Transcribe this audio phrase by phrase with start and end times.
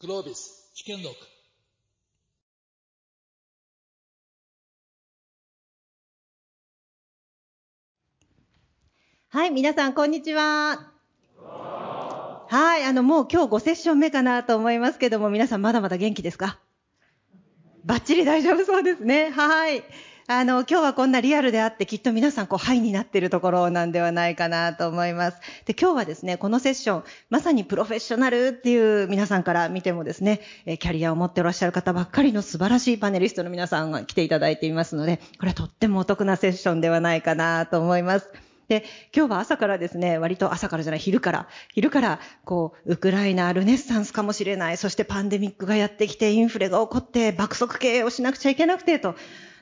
[0.00, 1.12] グロービス試験録
[9.30, 10.92] はい、皆さん、こんにちは。
[11.36, 16.60] はい、あの、もう今日5セッション目かなと思いますけども、皆さんまだまだ元気ですか？
[17.84, 19.30] バッチリ大丈夫そうですね。
[19.30, 19.82] はい。
[20.30, 25.38] あの、今日はこんなリアルであって、きっと皆さん、こう、ハイになっているところなんではないかなと思います。
[25.64, 38.28] で、今日はですね、このセッション、まさにプロフェッショナルっていう皆さんから見てもですね、えキャリアを持っていらっしゃる方ばっかりの素晴らしいパネリストの皆さんが来ていただいていますので、これはとってもお得なセッションではないかなと思います。
[38.68, 38.84] で、
[39.16, 49.14] 今日は朝からですね、割と朝からじゃない、昼から、昼から、こう、ウクライナ、ルネッサンスかもしれない、そしてパンデミックがやってきて、インフレが起こって、爆速経営をしなくちゃいけなくて、と、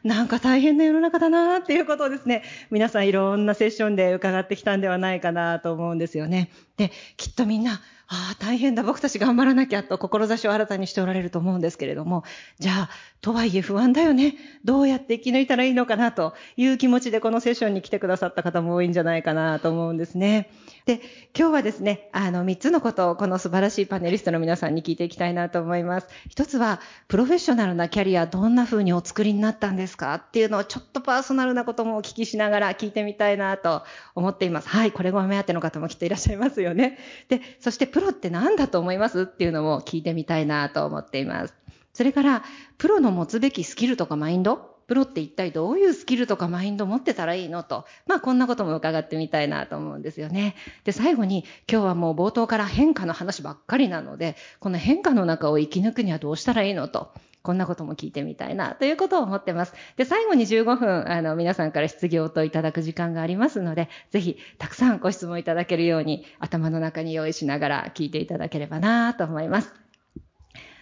[0.06, 6.48] なんか大変な世の中だなっていうことをですね、皆さんいろんなセッションで伺ってきたんではないかなと思うんですよね。
[6.76, 12.22] で、きっとみんな、ああ、大変だ、僕たち頑張らなきゃと、志を新たにしておられると思うんですけれども、
[12.60, 14.36] じゃあ、とはいえ不安だよね。
[14.64, 20.50] どうやって生き抜いたらいいのかなという気持ちでこのセッションに来てくださった方も多いんじゃないかなと思うんですね。
[20.86, 21.00] で、
[21.36, 26.06] 今日はですね、あの、3つのことをこの素晴らしいパネリストの皆さんに聞いていきたいなと思います。
[26.28, 30.14] 一つは、プロフェッショナルなキャリアどんな風にお作りになったんですか？
[30.14, 33.82] っていうのをちょっとパーソナルなこともお聞きしながら聞いてみたいなと
[34.14, 34.68] 思っています。
[34.68, 36.98] はい、これがお目当ての方もきっといらっしゃいますよね。
[37.28, 39.22] で、そしてプロって何だと思います？
[39.22, 41.54] っていうのも聞いてみたいなと思っています。
[41.94, 42.44] それから、
[42.78, 44.75] プロの持つべきスキルとかマインド？
[44.86, 47.84] プロって一体どういうスキルとかマインドを持ってたらいいのと。
[48.06, 50.54] まあこんなことも伺ってみたいなと思うんですよね。
[50.84, 57.12] で、最後に今日はもう冒頭から変化の話ばっかりなので、この変化の中を生き抜くにはどうしたらいいのと。
[57.46, 59.74] こんなことも聞いてみたいなということを思ってます。
[59.96, 69.85] で、最後に15分、あの、皆さんから質疑応答いただく時間がありますので、ぜひ、たくさんご質問いただけるように、頭の中に用意しながら聞いていただければなと思います。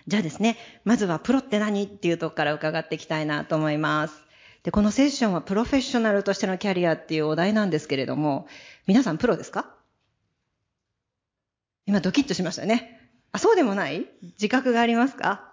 [0.06, 1.84] じゃあですね、まずはプロって何？
[1.84, 4.22] っていうとこから伺っていきたいなと思います。
[4.62, 8.46] で、このセッションはプロフェッショナルとしてのキャリアっていうお題なんですけれども、
[8.86, 9.74] 皆さんプロですか？
[11.86, 13.00] 今ドキッとしましたね。
[13.32, 14.06] あ、そうでもない？
[14.22, 15.52] 自覚がありますか？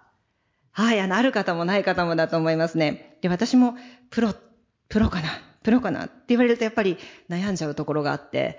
[0.70, 3.18] はい、あの、ある方もない方もだと思いますね。
[3.20, 3.74] で、私も、
[4.10, 4.34] プロ、
[4.88, 5.28] プロかな？
[5.62, 6.06] プロかな？
[6.06, 6.96] って言われるとやっぱり
[7.28, 8.58] 悩んじゃうところがあって、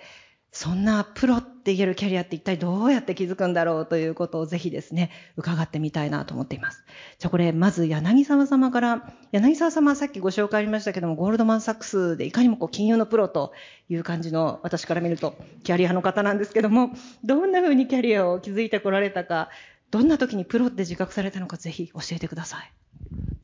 [0.55, 6.85] そんなプロって言えるキャリアって一体どうやって気づくんだろうということをぜひですね、伺ってみたいなと思っています。
[7.17, 13.51] じゃあこれ、まず柳沢様から、柳沢様はさっきご紹介ありましたけども、ゴールドマンサックスでいかにもこう金融のプロと
[13.89, 16.91] いう感じの、私から見ると、キャリアの方なんですけども、
[17.23, 19.49] どんな風にキャリアを築いてこられたか、
[19.89, 22.82] どんな時にプロって自覚されたのかぜひ教えてください。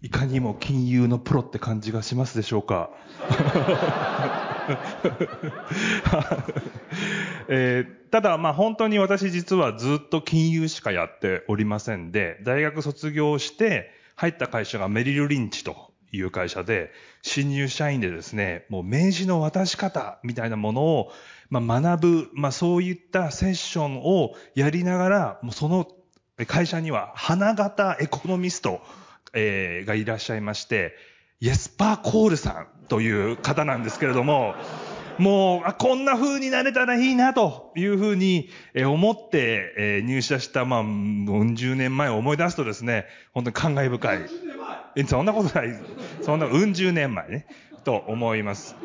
[0.01, 2.89] いかにも金融のプロって感じがしますでしょうか。
[7.47, 16.91] えーただ、まあ本当に私実はずっと金融しかやっておりませんで、大学卒業して入った会社がメリル・リンチという会社で、
[17.21, 21.11] 新入社員でですね、もう名刺の渡し方みたいなものを、
[21.49, 25.87] まあ、学ぶ、まあそういったセッションをやりながら、もうその
[26.47, 28.81] 会社には花形エコノミスト、
[29.33, 30.95] えーがいらっしゃいまして、
[31.39, 34.55] イエスパー・コールさんという方なんですけれども、
[35.17, 44.19] もう、あこんな風になれたらいいなという風にえー思って、えー入社した、まあ、40年前を思い出すとですね、本当に感慨深い。
[44.95, 45.75] えそんなことない。
[46.21, 47.47] そんな、うん十年前ね、
[47.83, 48.75] と思います。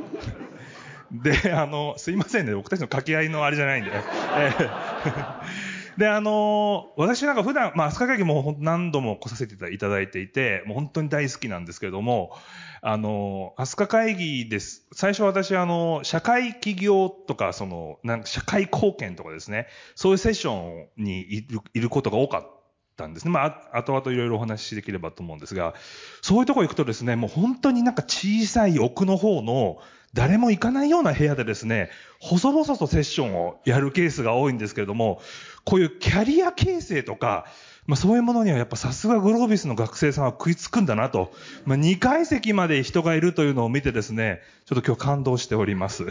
[1.12, 3.90] で、あの、すいませんね、僕たちの掛け合いのあれじゃないんで。
[3.92, 5.63] えー
[5.96, 12.36] で、あの私なんか普段、まあ、飛鳥会議も何度も来させていただいていて、もう本当に大好きなんですけれども、
[12.82, 14.86] あの飛鳥会議です。
[14.92, 22.53] 最初私、あの、社会企業とか、その、なんか社会貢献とかですね、そういうセッションにいるいることが多かった
[22.96, 23.30] たんですね。
[23.30, 25.74] ま、あ後々いろいろお話しできればと思うんですが、
[26.22, 29.78] そういうとこ行くとですね、もう本当になんか小さい奥の方の、
[30.14, 31.90] 誰も行かないような部屋でですね、
[32.20, 35.20] 細々とセッションをやるケースが多いんですけれども、
[35.64, 37.46] こういうキャリア形成とか、
[37.86, 41.32] まあそういうものにはやっぱさすがグロービスの学生さんは食いつくんだなと。
[41.66, 46.06] まあ2階席まで人がいるというのを見てですね、ちょっと今日感動しております。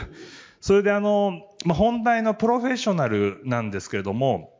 [0.59, 4.52] それであの、まあ本題のプロフェッショナルなんですけれども、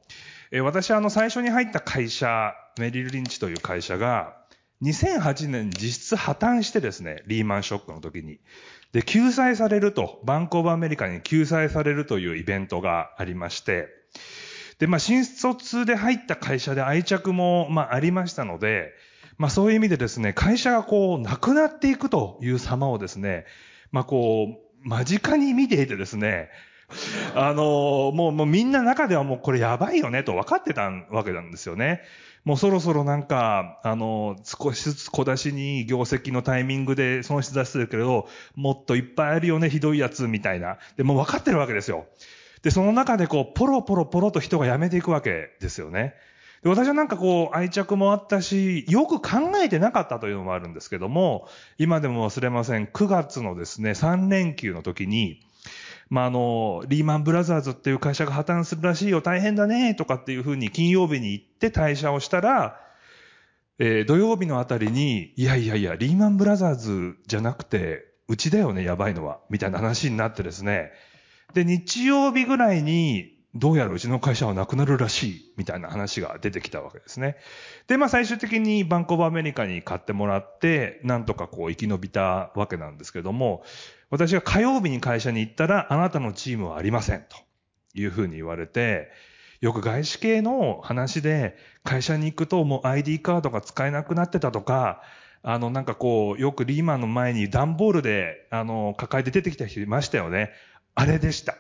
[0.56, 4.38] え私はあの最初に入った会社、メリル・リンチという会社が、
[4.84, 8.40] 2008年実質破綻してですね、リーマンショックの時に。
[8.92, 13.88] で、救済されると、バンコブアメリカに救済されるというイベントがありまして、
[14.78, 18.94] で、まあ、新卒で入った会社で愛着も、まあ、ありましたので、
[19.40, 23.46] まあ、そういう意味でですね、会社がこう、なくなっていくという様をですね、
[23.92, 24.50] まあ、こ
[24.86, 26.50] う、間近に見ていてですね、
[27.36, 32.02] あの、もう、もうみんな中ではもうこれやばいよねと分かってたわけなんですよね。
[32.46, 40.78] もうそろそろなんか、あの、少しずつ小出しに業績のタイミングで損失出してるけれど、もっといっぱいあるよね、ひどいやつみたいな。
[40.98, 42.06] で、もう分かってるわけですよ。
[42.62, 46.16] で、その中でこう、ポロポロポロと人が辞めていくわけですよね。
[46.64, 52.86] で私はなんかこう愛着もあったし、よく考えてなかったというのもあるんですけども、今でも忘れません。
[52.86, 55.42] 9月のですね、3連休の時に、
[56.10, 62.80] まあ、あの、リーマンブラザーズっていう会社が破綻するらしいよ、大変だね、とかっていうふうに金曜日に行って退社をしたら、
[63.80, 70.92] えー、土曜日のあたりに、いやいやいや、リーマンブラザーズじゃなくて、うちだよね、やばいのは、みたいな話になってですね。
[71.54, 77.36] で、日曜日ぐらいに、どうやらうちの会社はなくなるらしい、みたいな話が出てきたわけですね。
[77.88, 83.64] で、まあ最終的にバンコブアメリカに買ってもらって、なんとかこう生き延びたわけなんですけども、
[84.14, 87.36] 私が火曜日に会社に行ったら、あなたのチームはありません、と
[87.96, 89.10] いうふうに言われて、
[89.60, 95.02] よく外資系の話で、会社に行くともう ID カードが使えなくなってたとか、
[95.42, 100.52] あの、なんかこう、よくリーマンの前に段ボールで、あの、抱えて出てきた人いましたよね。
[100.94, 101.56] あれでした。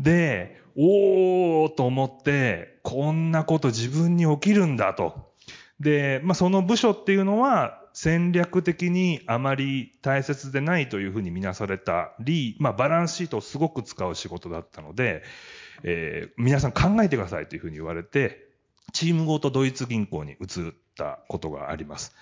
[0.00, 5.32] で、おーと思って、こんなこと自分に起きるんだと。
[5.78, 15.22] で、まあ、その部署っていうのは戦略的にあまり大切でないというふうに見なされたり、まあ、バランスシートをすごく使う仕事だったので、
[15.84, 18.48] えー、皆さん考えてくださいというふうに言われて、
[18.92, 22.12] チームごとドイツ銀行に移ったことがあります。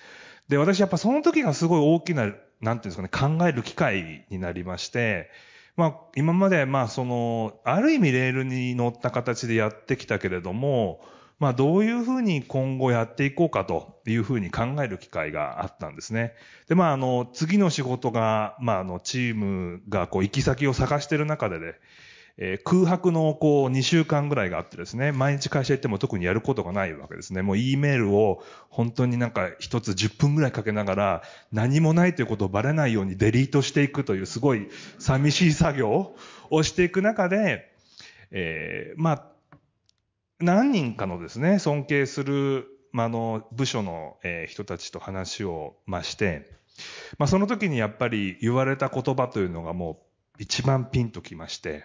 [0.49, 5.31] で、私やっぱその時がすごい大きな、なんていうんですかね、考える機会になりまして、
[5.77, 11.01] まあ、今まで、まあ、その、ある意味レールに乗った形でやってきたけれども、
[11.39, 16.35] まあ、どういうふうに今後やっていこうかというふうに考える機会があったんですね。
[16.69, 21.75] で、まあ、あの、次の仕事が、まあ、あの、チームが、こう、行き先を探している中でね、
[22.39, 27.43] えー、空白のこう2週間ぐらいがあってですね、毎日会社行っても特にやることがないわけですね。
[27.43, 34.69] もう E メールを本当になんか一つ10分ぐらいかけながら何もないということをバレないようにデリートしていくというすごい
[34.99, 36.15] 寂しい作業
[36.51, 37.71] をしていく中で、
[38.31, 39.32] えー、まあ、
[40.43, 46.51] 何人かのですね、尊敬する、まあ、の、部署の、え人たちと話をまして、
[47.19, 50.03] まあ、その時にやっぱり言われた言葉というのがも
[50.39, 51.85] う一番ピンときまして、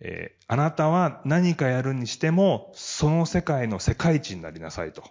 [0.00, 5.04] えー、あなたは何かやるにしても、その世界の世界一になりなさいと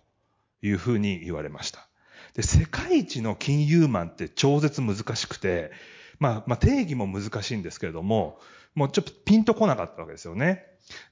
[0.62, 1.88] いうふうに言われました。
[2.34, 5.72] で、世界一の金融マンって超絶難しくて、
[6.20, 8.40] まあ、まあ、定義も難しいんですけれども、
[8.76, 10.66] もうちょっとピンとこなかったわけですよね。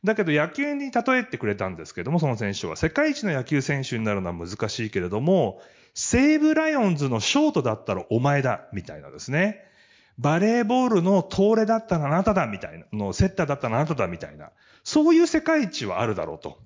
[0.03, 2.75] だけど野球に例えてくれたんですけども、その選手は。
[2.75, 5.61] 世界一の野球選手になるのは難しいけれども、
[5.93, 9.63] 西武ライオンズのショートだったらお前だ、みたいなですね。
[10.17, 14.51] バレーボールのトーレだったらあなただみたいな、のセッターだったらあなただみたいな、
[14.83, 16.59] そういう世界一はあるだろうと。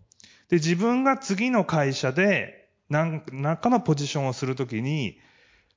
[0.49, 5.19] で、自分が次の会社で何らかのポジションをするときに、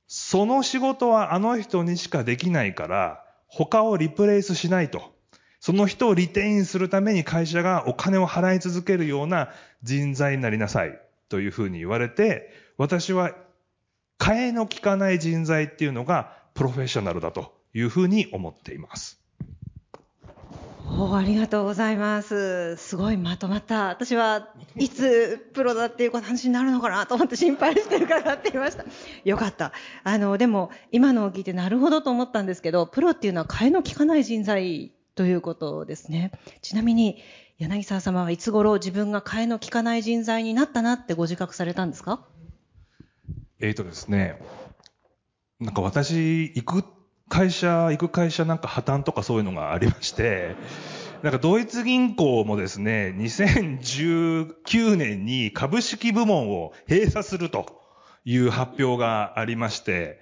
[0.06, 5.17] その仕事はあの人にしかできないから、他をリプレイスしないと。
[5.68, 9.50] その人をリテインするために会社がお金を払い続けるような
[9.82, 10.98] 人材になりなさい
[11.28, 13.34] というふうに言われて、私は
[14.18, 19.20] 替えの利かない人材っていうのがプロフェッショナルだというふうに思っています。
[20.86, 22.76] おありがとうございます。
[22.78, 23.88] すごいまとまった。
[23.88, 28.86] 私はいつプロだっていう話になるのかなと思って心配して伺って言いました。
[29.22, 29.72] よかった。
[30.02, 36.30] あの、でも今のを聞いてなるほどと思ったんですけど、プロっていうのは替えの利かない人材ということですね。
[36.62, 37.20] ちなみに
[37.58, 42.24] 柳沢様はいつ頃自分が替えの利かない人材になったなってご自覚されたんですか？
[43.58, 44.40] えっ、ー、とですね、
[45.58, 46.84] なんか私行く
[47.28, 50.54] 会社、行く会社なんか破綻とかそういうのがありまして、
[51.24, 57.82] なんかドイツ銀行もですね、2019年に株式部門を閉鎖すると
[58.24, 60.20] いう発表がありまして、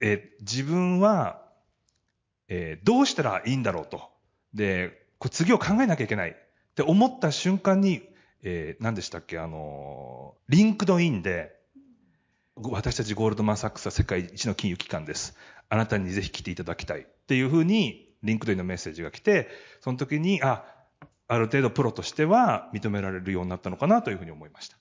[0.00, 1.46] え自分は、
[2.48, 4.02] えー、どうしたらいいんだろうと。
[4.54, 6.34] で、これ次を考えなきゃいけないっ
[6.74, 8.02] て思った瞬間に、
[8.42, 11.56] えー、何でしたっけ、あの、 LinkedIn で、
[12.56, 15.36] 私たちゴールドマンサックスは世界一の金融機関です。
[15.68, 19.48] あなたにぜひ来ていただきたいっていうふうに、 LinkedIn のメッセージが来て、
[19.80, 20.64] その時に、あ、
[21.28, 24.78] ある程度プロとしては認められるようになったのかなというふうに思いました。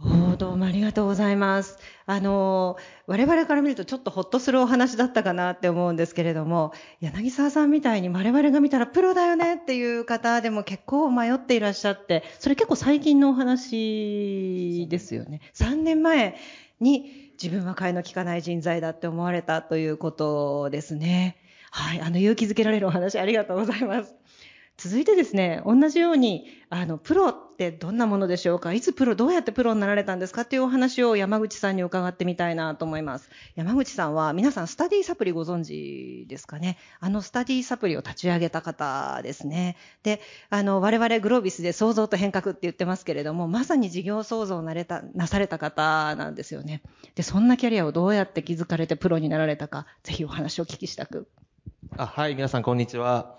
[0.00, 1.76] おおどうもありがとうございます。
[2.06, 2.76] あの、
[3.08, 15.40] 我々から見るとちょっとほっとするお話だったかなって思うんですけれども、柳沢さんみたいに我々が見たらプロだよねっていう方でも結構迷っていらっしゃって、それ結構最近のお話ですよね。
[15.54, 16.36] 3年前
[16.78, 21.38] に自分は替えの利かない人材だって思われたということですね。
[21.72, 22.00] はい。
[22.00, 24.14] あの、勇気づけられるお話ありがとうございます。
[24.78, 28.72] 続いてですね、同じように、あの、プロってどんなものでしょうか？
[28.72, 30.42] いつプロ、どうやってプロになられたんですか？
[30.42, 33.28] っていうお話を山口さんに伺ってみたいなと思います。
[33.56, 36.78] 山口さんは、皆さんスタディサプリご存知ですかね？
[37.00, 39.76] あのスタディサプリを立ち上げた方ですね。
[40.04, 46.82] で、あの、我々グロービスで創造と変革って言ってますけれども、まさに事業創造なれた、なされた方なんですよね。
[47.16, 51.26] で、そんなキャリアをどうやって築かれてプロになられたか、ぜひお話をお聞きしたく。
[51.96, 53.36] あはい、皆さんこんにちは。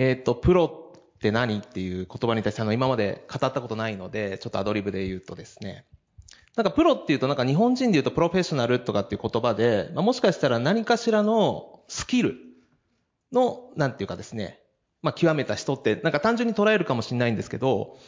[0.00, 5.84] えっ、ー、と、プロって何っていう言葉に対してあの今まで語ったことないので、ちょっとアドリブで言うとですね。
[6.56, 12.36] なんかプロっていうとなんか日本人で言うとプロフェッショナルとかっていう言葉で、まあ、もしかしたら何かしらのスキル
[13.30, 14.58] の、なんていうかですね、
[15.02, 17.98] まあ極めた人ってなんか単純に捉えるかもしれないんですけど、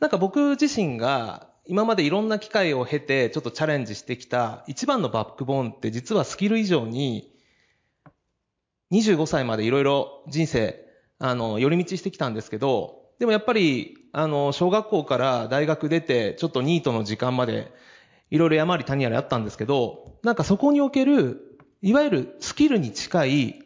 [0.00, 7.30] なんか僕自身が今までいろんな機会を経てちょっとチャレンジしてきた一番のバックボーンって実はスキル以上に
[8.92, 10.83] 25歳までいろいろ人生
[11.26, 17.72] あの、寄り道してきたんですけど、でもやっぱり、あの、小学校から大学出て、ちょっとニートの時間まで、
[18.30, 23.62] いろいろ山あり谷ありあったんですけど、なんかそこにおける、いわゆるスキルに近い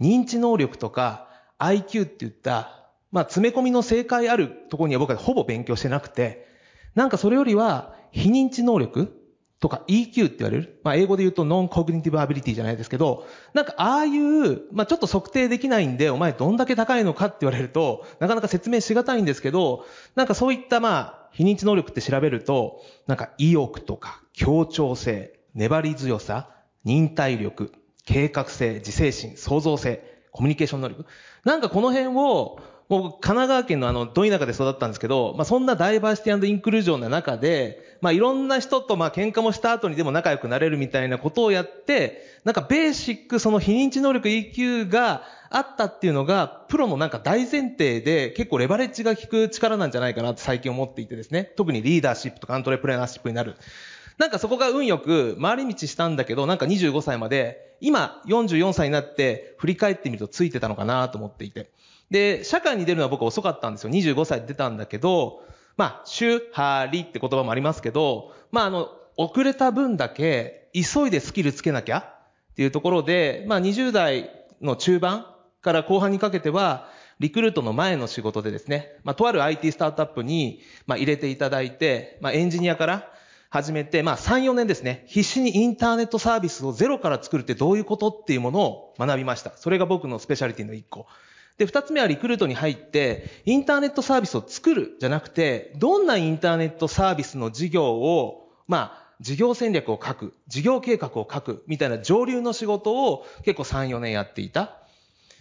[0.00, 6.46] 認知能力とか IQ って言った、まあ詰め込みの正解あるところには僕はほぼ勉強してなくて、
[6.94, 9.17] なんかそれよりは非認知能力
[9.60, 10.80] とか EQ って言われる？
[10.84, 19.84] まあ、英語で言うと non-cognitive ability じゃないですけど、なんかああいう、まあ、ちょっと測定できないんで、お前どんだけ高いのかって言われると、なかなか説明しがたいんですけど、
[20.14, 26.50] なんかそういったまあ、非認知能力って調べると、なんか意欲とか協調性、粘り強さ、
[26.84, 27.72] 忍耐力、
[28.04, 31.04] 計画性、自制心、創造性、コミュニケーション能力。
[31.44, 51.44] なんかこの辺を、もう神奈川県のあの、ど田舎で育ったんですけど、まあそんなダイバーシティインクルージョンな中で、まあいろんな人とまあ喧嘩もした後にでも仲良くなれるみたいなことをやって、なんかベーシックその非認知能力 EQ があったっていうのが、プロのなんか大前提で結構レバレッジが効く力なんじゃないかなって最近思っていてですね。
[51.56, 53.56] 特にリーダーシップとかアントレプレナーシップになる。
[54.18, 61.70] なんかそこが運よく回り道したんだけど、なんか25歳まで、今44歳になって振り返ってみるとついてたのかなと思っていて。
[62.10, 63.90] で、社会に出るのは僕遅かったんですよ。
[63.90, 65.42] 25歳で出たんだけど、
[65.78, 71.98] まあ、週、はりって言葉もありますけど、まあ、あの、遅れた分だけ、急いでスキルつけなきゃ
[72.52, 74.28] っていうところで、まあ、20代
[74.60, 75.24] の中盤
[75.62, 83.12] から後半にかけては、リクルートの前の仕事でですね、まあ、とある IT スタートアップに、まあ、入れていただいて、まあ、エンジニアから
[83.48, 89.52] 始めて、まあ、3、4年ですね、必死にインターネットサービスをゼロから作るってどういうことっていうものを学びました。
[89.56, 91.06] それが僕のスペシャリティの一個。
[91.58, 104.76] で、二つ目はリクルートに入って、インターネットサービスを作るじゃなくて、どんなインターネットサービスの事業を、まあ、事業戦略を書く、事業計画を書く、みたいな上流の仕事を結構3、4年やっていた。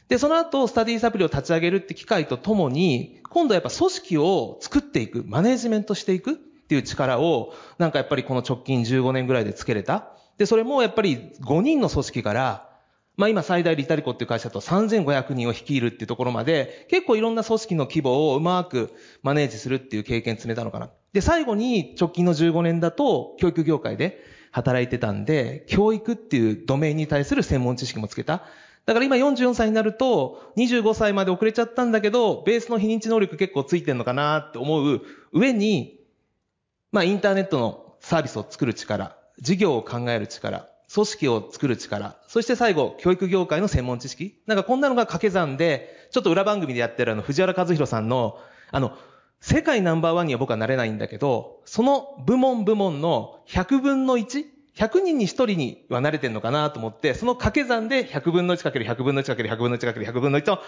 [0.08, 10.08] で、その後、スタディサプリを立ち上げるって機会とともに、今度はやっぱ組織を作っていく、マネジメントしていくっていう力を、なんかやっぱりこの直近15年ぐらいでつけれた。
[10.40, 12.67] で、それもやっぱり5人の組織から
[13.18, 18.94] まあ今最大リタリコっていう会社と3500人を率いるっていうところまで、結構いろんな組織の規模をうまく
[19.24, 20.92] マネージするっていう経験積めたのかな。
[21.14, 24.22] で、最後に直近の15年だと教育業界で
[24.52, 28.44] 働いてたんで、教育っていうドメインに対する専門知識もつけた。
[28.86, 35.02] だから今44歳になると、25歳まで遅れちゃったんだけど、ベースの非認知能力結構ついてんのかなって思う
[35.34, 36.00] 上に、
[36.92, 44.42] まあインターネットのサービスを作る力、事業を考える力、組織を作る力、そして最後、教育業界の専門知識。
[44.48, 48.40] なんかこんなのが掛け算で、ちょっと裏番組でやってるあの、藤原和弘さんの、
[48.72, 48.98] あの、
[49.40, 60.60] 世界ナンバーワンには僕はなれないんだけど、その部門部門の100分の 1?100 人に1人には慣れてんのかなと思って、その掛け算で100分の 1×100 分の 1×100 分の 1×100 分の1と、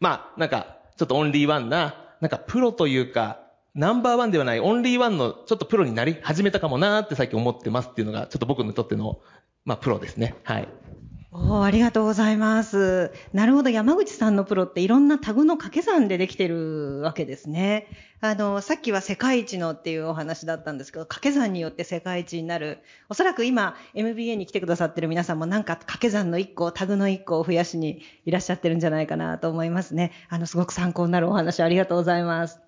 [0.00, 3.40] まあ、なんか、ちょっとオンリーワンな、なんかプロというか、
[3.74, 9.18] ナンバーワンではないオンリーワンのちょっとプロになり始めたかもなーって最近思ってますっていうのが、ちょっと僕にとっての
[9.64, 10.34] まあ、プロですね。
[10.44, 10.68] はい。
[11.34, 13.10] おありがとうございます。
[13.32, 13.70] なるほど。
[13.70, 17.86] 山口さんのプロっていろんなタグの掛け算でできてるわけですね。
[18.20, 22.80] あの、さっきは世界一のっていうお話だったんですけど、掛け算によって世界一になる。
[23.08, 30.12] おそらく今、MBA に来てくださってる皆さんもなんか掛け算の1個、タグの1個を増やしにいらっしゃってるんじゃないかなと思いますね。
[30.28, 32.60] あの、すごく参考になるお話ありがとうございます。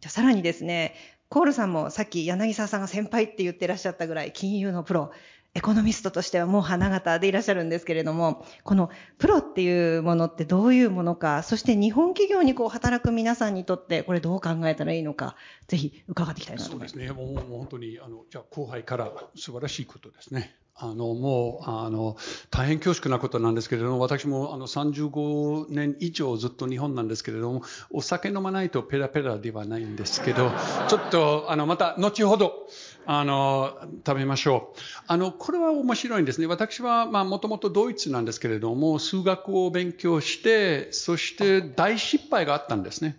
[0.00, 0.94] じゃさらにですね、
[1.28, 5.10] コールさんもさっき柳沢さんが先輩って言ってらっしゃったぐらい金融のプロ。
[5.56, 15.34] エコノミストとしてはもう花形でいらっしゃるんですけれども、このプロっていうものってどういうものか、そして日本企業にこう働く皆さんにとってこれどう考えたらいいのか、
[15.66, 16.92] ぜひ伺っていきたいなと思います。
[16.92, 17.34] そうですね。
[17.34, 20.54] もう本当に、あの、じゃあ後輩から素晴らしいことですね。
[20.78, 22.18] あの、もう、あの、
[22.50, 30.52] 大変恐縮なことなんですけれども、私もあの35年以上ずっと日本なんですけれども、お酒飲まないとペラペラではないんですけど、
[30.88, 32.68] ちょっと、あの、また、後ほど、
[33.06, 34.80] あの、食べましょう。
[35.06, 36.46] あの、これは面白いんですね。
[36.46, 43.16] 私は、まあ、もともとドイツなんですけれども、数学を勉強して、そして大失敗があったんですね。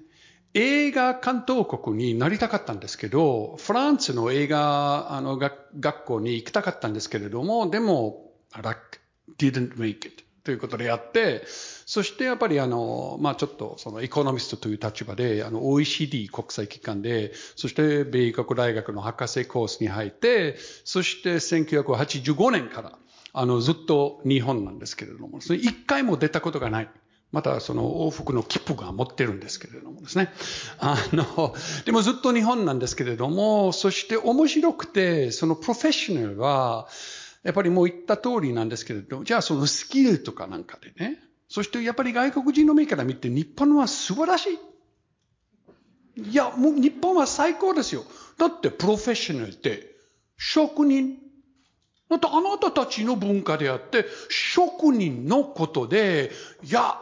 [0.53, 8.77] 映画監督国になりたかったんですけど、フランスの映画あの学校に行きたかったんですけれども、でも、luck
[9.37, 11.43] didn't make it ということでやって、
[11.85, 22.97] そしてやっぱりあの、まあちょっとそのエコノミストという立場で、あの OECD 国際機関で、そして米国大学の博士コースに入って、そして1985年から、
[23.33, 26.89] あのずっと日本なんですけれども、それ一回も出たことがない。
[27.33, 30.31] またその往復の切符が持ってるんですけれどもですね。
[30.79, 36.87] あの、でもずっと日本なんですけれども、そして面白くて、そのプロフェッショナルは、
[37.47, 44.49] やっぱりもう言った通りなんですけれども、じゃあそのスキルとかなんかでね、そしてやっぱり外国人の目から見て日本は素晴らし
[46.17, 46.29] い。
[46.29, 48.03] いや、もう日本は最高ですよ。
[48.37, 49.95] だってプロフェッショナルって
[50.35, 51.19] 職人、
[52.09, 56.31] だってあなたたちの文化であって、職人のことで、
[56.65, 56.99] いや、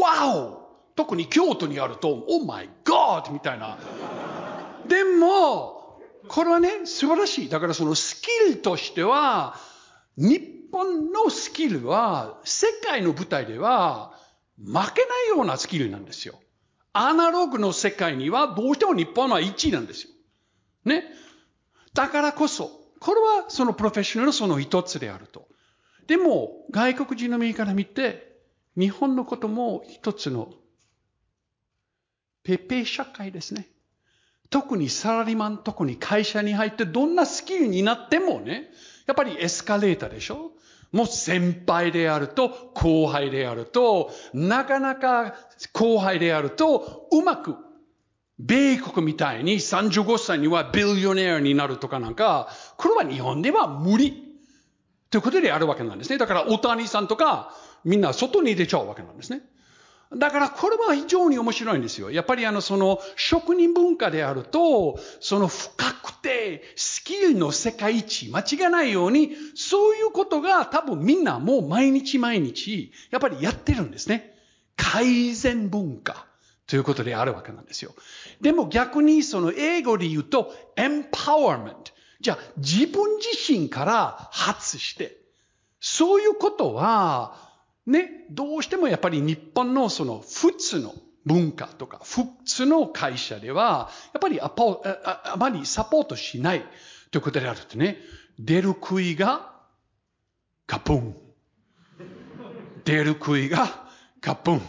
[0.00, 3.78] ワオ特に京都にあると、オーマイガーみたいな。
[4.86, 7.48] でも、これはね、素晴らしい。
[7.48, 9.56] だからそのスキルとしては、
[10.18, 14.18] 日本のスキルは、世界の舞台では、
[14.58, 16.40] 負けないようなスキルなんですよ。
[16.92, 20.10] アナログの世界には、どうしても日本は1位なんですよ。
[20.84, 21.04] ね。
[21.94, 25.46] だからこそ、これはそのプロフェッショナルのその一つであると。
[26.08, 28.40] でも、外国人の右から見て、
[28.76, 30.52] 日本のことも一つの
[32.42, 33.68] ペペ社会ですね。
[34.50, 38.70] 特にサラリーマン、特に会社に入ってどんなスキルになってもね、
[39.08, 40.52] やっぱりエスカレーターでしょ？
[40.92, 45.34] もう先輩であると、後輩であると、なかなか
[45.72, 47.56] 後輩であると、うまく
[48.38, 54.24] 米国みたいに35歳にはビリオネアになるとかなんか、これは日本では無理。
[55.10, 56.18] ということであるわけなんですね。
[56.18, 57.54] だから、大谷さんとか、
[57.84, 59.40] みんな外に出ちゃうわけなんですね。
[60.16, 62.10] だからこれは非常に面白いんですよ。
[62.10, 74.34] やっぱりあのその職人文化であると、その深くてスキルの世界一、間違いないように、そういうことが多分みんなもう毎日毎日、やっぱりやってるんですね。
[74.76, 76.26] 改善文化。
[76.66, 77.94] ということであるわけなんですよ。
[78.40, 81.74] でも逆にその英語で言うと、empowerment。
[82.20, 85.16] じゃあ自分自身から発して、
[85.80, 87.47] そういうことは、
[87.88, 96.64] ね、どうしてもやっぱり日本のその普通の文化とか、普通の会社では、やっぱりああまりサポートしない
[97.10, 97.98] ということであるとね、
[98.38, 99.52] 出る杭が
[100.66, 101.16] カプン。
[102.84, 103.88] 出る杭が
[104.20, 104.60] カプン。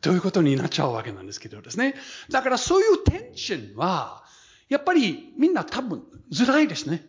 [0.00, 1.96] ということになっちゃうわけなんですけどですね。
[2.30, 4.24] だからそういうテンションは、
[4.68, 7.04] やっぱりみんな多分辛いですね。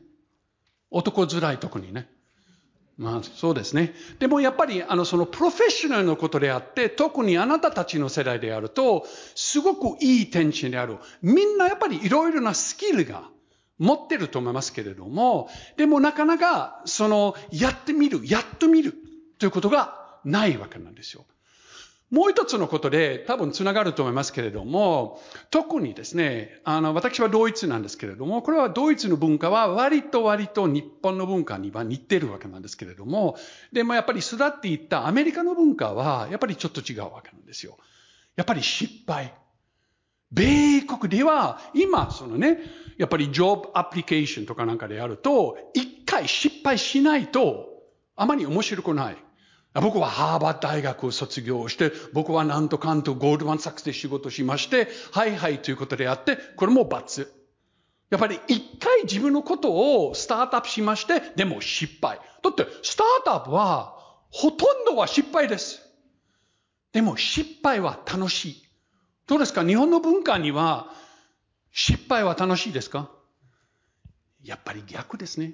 [0.89, 2.10] 男辛い特にね。
[3.01, 3.95] まあそうですね。
[4.19, 10.97] でもやっぱりあのそのプロフェッショナルのことであって、特にあなたたちの世代であると、すごくいい天地である。
[11.23, 13.23] みんなやっぱりいろいろなスキルが
[13.79, 18.93] 持ってると思いますけれども、でもなかなかそのやってみる、やっと見る
[19.39, 21.25] ということがないわけなんですよ。
[22.11, 33.37] もう一つのことで多分つながると思いますけれども、特にですね、あの、私はドイツなんですけれども、これはドイツの文化は割と割と日本の文化には似てるわけなんですけれども、
[33.71, 37.77] でもやっぱり育っていったアメリカの文化はやっぱりちょっと違うわけなんですよ。
[38.35, 39.33] やっぱり失敗。
[40.33, 42.59] 米国では今、そのね、
[42.97, 47.69] やっぱりジョブアプリケーションとかなんかでやると、一回失敗しないと
[48.17, 49.17] あまり面白くない。
[49.73, 57.33] 僕はハーバー大学を卒業して、僕はなんとかんとゴールドマンサックスで仕事しまして、はいはいということであって、これも罰。
[58.09, 59.71] やっぱり一回自分のこと
[60.05, 62.19] をスタートアップしまして、でも失敗。
[62.43, 63.97] だって、スタートアップは、
[64.29, 65.81] ほとんどは失敗です。
[66.91, 68.63] でも失敗は楽しい。
[69.27, 69.63] どうですか？
[69.65, 70.89] 日本の文化には、
[71.71, 73.09] 失敗は楽しいですか？
[74.43, 75.53] やっぱり逆ですね。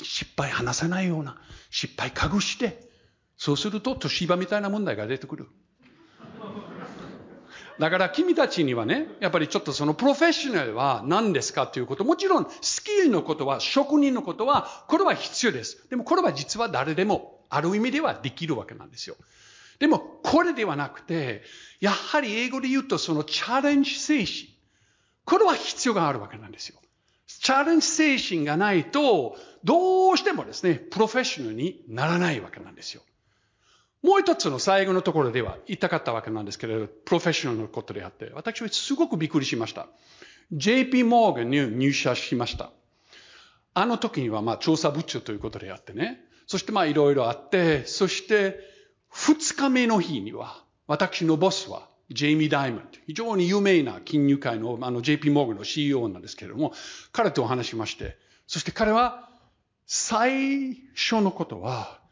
[0.00, 2.85] 失敗話さないような、失敗隠して、
[3.36, 5.48] そうすると、年芝みたいな問題が出てくる。
[7.78, 15.86] だから君たちにはね、やっぱりちょっとそのプロフェッショナルは何ですかということ、もちろんスキルのことは、職人のことは、これは必要です。
[15.90, 19.16] でもこれは実は誰でも、ある意味ではできるわけなんですよ。
[19.78, 21.42] でも、これではなくて、
[21.80, 24.48] やはり英語で言うとそのチャレンジ精神。
[25.26, 26.80] これは必要があるわけなんですよ。
[27.26, 33.02] チャレンジ精神がないと、どうしてもですね、プロフェッショナルにならないわけなんですよ。
[34.06, 39.88] もう一つの最後のところでは言いたかったわけなんですけれど、プロフェッショナルのことであって、私はすごくびっくりしました。
[40.52, 42.70] JP モーガンに入社しました。
[43.74, 46.20] あの時にはまあ調査部長ということであってね。
[46.46, 48.60] そしてまあいろいろあって、そして
[49.08, 56.74] 二日目の日には、私のボスは、ジェイミー・ダイモンド、非常に有名な金融界のあの JP モーガンの CEO なんですけれども、
[57.10, 58.16] 彼とお話しまして、
[58.46, 59.28] そして彼は
[59.84, 62.05] 最初のことは、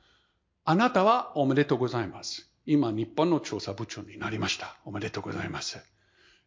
[0.67, 2.49] あなたはおめでとうございます。
[2.65, 4.77] 今日本の調査部長になりました。
[4.87, 5.79] おめでとうございます。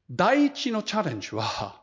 [0.09, 1.79] 第一のチャレンジは、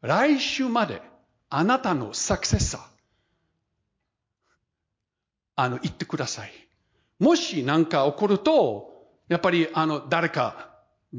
[0.00, 1.02] 来週まで
[1.50, 2.80] あなたのサクセッサー、
[5.56, 6.52] あの、言ってください。
[7.18, 10.70] もし何か起こると、やっぱりあの、誰か、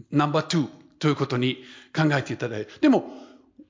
[0.09, 1.57] ナンバー2ということに
[1.95, 2.79] 考えていただいて。
[2.79, 3.11] でも、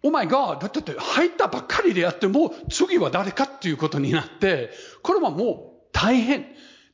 [0.03, 0.59] Oh my God!
[0.59, 4.71] だって入ったばっかりでやっても、次は誰かっていうことになって、
[5.03, 6.45] これはもう大変。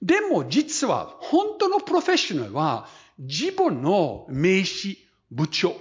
[0.01, 2.87] でも実は、本当のプロフェッショナルは、
[3.19, 4.97] 自分の名刺、
[5.31, 5.75] 部長、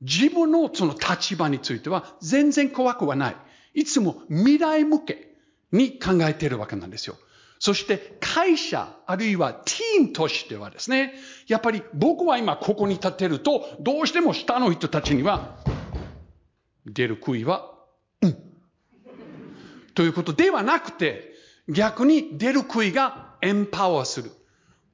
[0.00, 3.36] 自分のその立場については全然怖くはない。
[3.74, 5.36] いつも未来向け
[5.70, 7.16] に考えているわけなんですよ。
[7.58, 11.14] そして会社、あるいはティームとしてはですね、
[11.46, 15.56] やっぱり僕は今ここに立てると、どうしても下の人たちには、
[16.84, 17.70] 出る杭は、
[18.20, 18.36] うん。
[19.94, 21.31] ということではなくて、
[21.68, 24.30] 逆に出る杭がエンパワーする。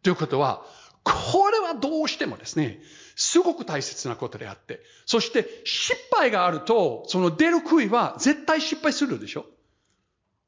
[0.03, 0.63] ということは、
[1.03, 2.81] これはどうしてもですね、
[3.17, 9.47] すごく大切なことであって、そして失敗があると、その出る杭は絶対失敗するでしょ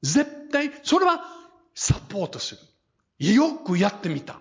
[0.03, 1.25] 絶対、それは
[1.75, 2.57] サポートす
[3.19, 3.35] る。
[3.35, 4.39] よくやってみた。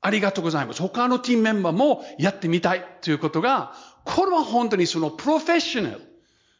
[0.00, 0.80] ありがとうございます。
[0.80, 6.02] 他のティームメンバーもやってみたいということが、これは本当にそのプロフェッショナル。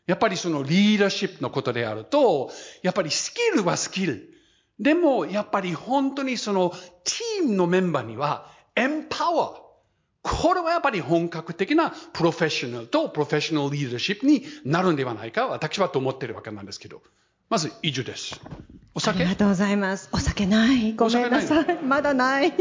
[0.06, 2.50] やっぱりそのリーダーシップのことであると、
[2.82, 4.37] やっぱりスキルはスキル。
[4.78, 6.70] でも、やっぱり本当にその
[7.04, 9.68] ティームのメンバーにはエンパワー。
[10.22, 17.02] これはやっぱり本格的なプロフェッショナルとプロフェッショナルリーダーシップになるんではないか、私はと思っているわけなんですけど。
[17.48, 18.38] まず、以上です。
[18.94, 20.10] おあ酒りがとうございます。
[20.12, 20.92] お酒ない。
[20.94, 21.78] ごめんなさい。
[21.82, 22.52] まだない。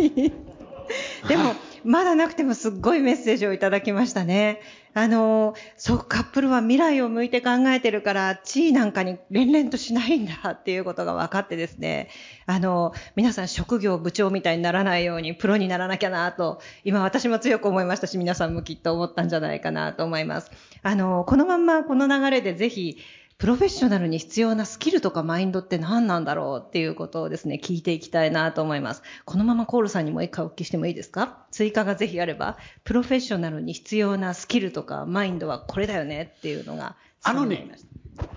[1.27, 4.59] でも、まだなくてもすっごいメッセージをいただきましたね。
[4.93, 12.09] あの、そう、カップルは未来を向いて考えてるから、地位なんかに連々としないんだっていうことが分かってですね。
[12.45, 20.51] あの、皆さん職業部長みたいにならないようにプロにならなきゃなと、今私も強く思いましたし、皆さんもきっと思ったんじゃないかなと思います。
[20.81, 22.97] あの、このまんまこの流れでぜひ、
[23.37, 29.03] プロフェッショナルに必要なスキルとかマインドって何なんだろうっていうことをですね、聞いていきたいなと思います。
[29.25, 31.45] このままコールさんにもう一回お聞きしてもいいですか？
[31.51, 36.95] 追加がぜひあれば、プロフェッショナルに必要なスキルとかマインドはこれだよねっていうのが。
[37.21, 37.69] あのね、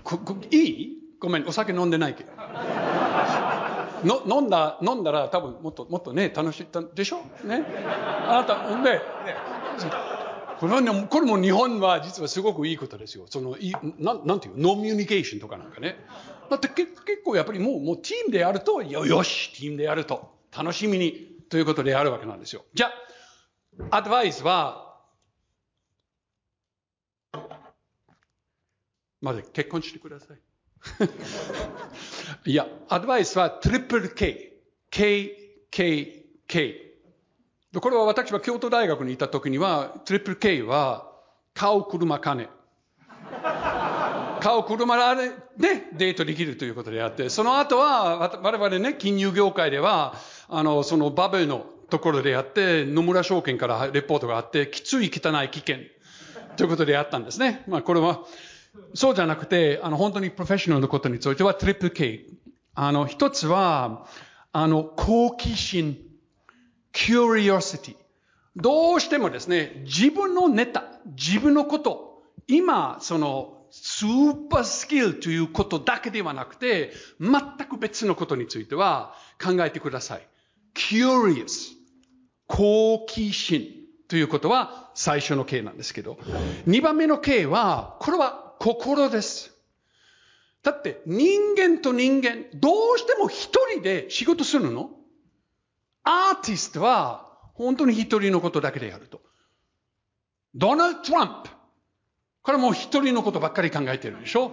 [0.03, 0.97] ここいい？
[1.19, 2.31] ごめん、お酒飲んでないけど。
[4.05, 7.21] の飲んだ、飲んだら多分もっと、もっとね、楽しいでしょ？
[7.43, 7.63] ね？
[8.27, 9.01] あなた、ね、ね
[10.61, 13.25] これはね、これも日本は実はすごくいいことですよ。
[13.27, 15.95] その、いなん、なんていうノミュニケーションとかなんかね。
[16.51, 16.91] だって結
[17.25, 22.63] 構やっぱりもう、もうチームでやると、よ、よし、チームでやると、楽しみに、ということでやるわけなんですよ。
[22.75, 22.91] じゃ
[23.89, 24.99] あ、アドバイスは、
[29.19, 30.37] まず結婚してください。
[32.51, 34.61] いや、アドバイスはトリプル K。
[34.91, 36.90] K、K、K。
[37.79, 41.09] これは私は京都大学にいた時には、トリプル K は、
[41.53, 42.49] 買う車金。
[44.41, 45.31] 買う車で
[45.93, 50.15] デートできるということであって、その後は、我々ね、金融業界では、
[50.49, 55.77] あの、そのバブルのところであって、野村証券からレポートがあって、きつい汚い危険
[56.57, 57.63] ということであったんですね。
[57.67, 58.21] まあこれは、
[58.95, 62.25] そうじゃなくて、あの、本当にプロフェッショナルのことについては、トリプル K。
[62.73, 64.07] あの、一つは、
[64.51, 65.97] あの、好奇心、
[66.93, 67.95] curiosity。
[68.55, 77.33] どうしてもですね、自分のネタ、自分のこと、今、その、スーパースキルということだけではなくて、全
[77.67, 80.27] く別のことについては考えてください。
[80.75, 81.71] curious。
[82.47, 83.69] 好奇心
[84.09, 86.17] ということは最初の K なんですけど、
[86.67, 89.51] 2番目の K は、これは心です。
[90.63, 94.91] だって人間と人間、どうしても一人で仕事するの？
[96.03, 99.21] アーティストは本当に一人のことだけでやると。
[100.55, 101.49] ドナルド・トランプ。
[102.41, 104.51] これもう一人のことばっかり考えてるでしょ？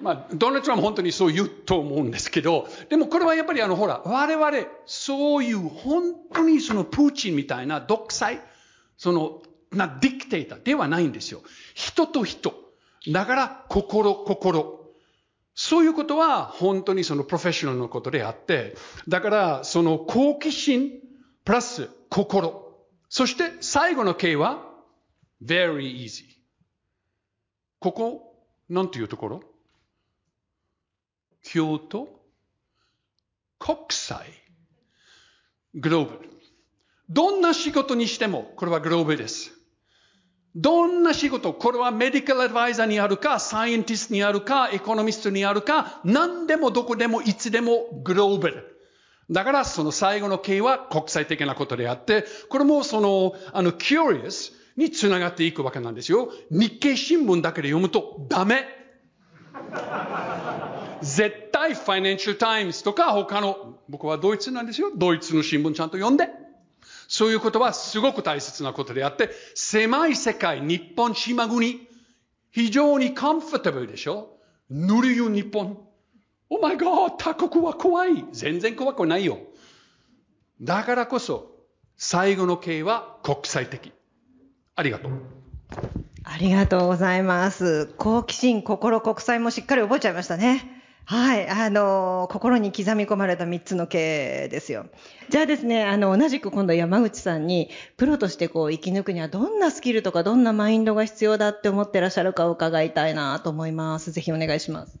[0.00, 8.40] まあ、ドナルド・トランプ本当にそう言うと思うんですけど、でもこれはやっぱりあの、ほら、我々、そういう本当にそのプーチンみたいな独裁、
[8.96, 9.40] その、
[9.70, 11.42] な、ディクテーターではないんですよ。
[11.74, 12.52] 人と人。
[13.12, 14.81] だから、心、心。
[15.54, 18.76] そういうことは本当にそのプロフェッショナルのことであって、
[19.08, 20.92] だからその好奇心
[21.44, 22.62] プラス心。
[23.08, 24.64] そして最後の K は
[25.44, 26.24] very easy。
[27.78, 28.34] ここ、
[28.68, 29.40] なんていうところ？
[31.42, 32.08] 京都？
[33.58, 34.26] 国際？
[35.74, 36.30] グローバル。
[37.10, 39.52] どんな仕事にしても、これはグローバルです。
[40.54, 48.78] どんな仕事、これはメディカルアドバイザーにあるか、サイエンティストにあるか、エコノミストにあるか、何でもどこでもいつでもグローバル。
[49.30, 56.30] だからその最後の K は国際的なことであって、これもその、あの、curious につながっていくわけなんですよ。
[56.50, 58.66] 日経新聞だけで読むとダメ。
[61.00, 64.92] 絶対 Financial Times とか他の、僕はドイツなんですよ。
[64.94, 66.41] ドイツの新聞ちゃんと読んで。
[67.12, 71.86] そういうことはすごく大切なことであって、狭い世界、日本島国、
[72.50, 74.38] 非常に comfortable でしょ？
[74.70, 75.78] ぬるいよ日本。
[76.48, 78.24] Oh my god, 他国は怖い。
[78.32, 79.40] 全然怖くないよ。
[80.62, 81.50] だからこそ、
[81.98, 83.92] 最後の形は国際的。
[84.74, 85.12] ありがとう。
[86.24, 87.88] ありがとうございます。
[87.98, 90.81] 好奇心、心、国際もしっかり覚えちゃいましたね。
[91.04, 91.48] はい。
[91.48, 94.86] あの、心に刻み込まれた3つの形ですよ。
[95.30, 104.12] じゃあですね、あの、同じく今度山口さんに、プロとしてこう生き抜くにはどんなスキルとかどんなマインドが必要だって思ってらっしゃるかを伺いたいなと思います。
[104.12, 104.98] ぜひお願いします。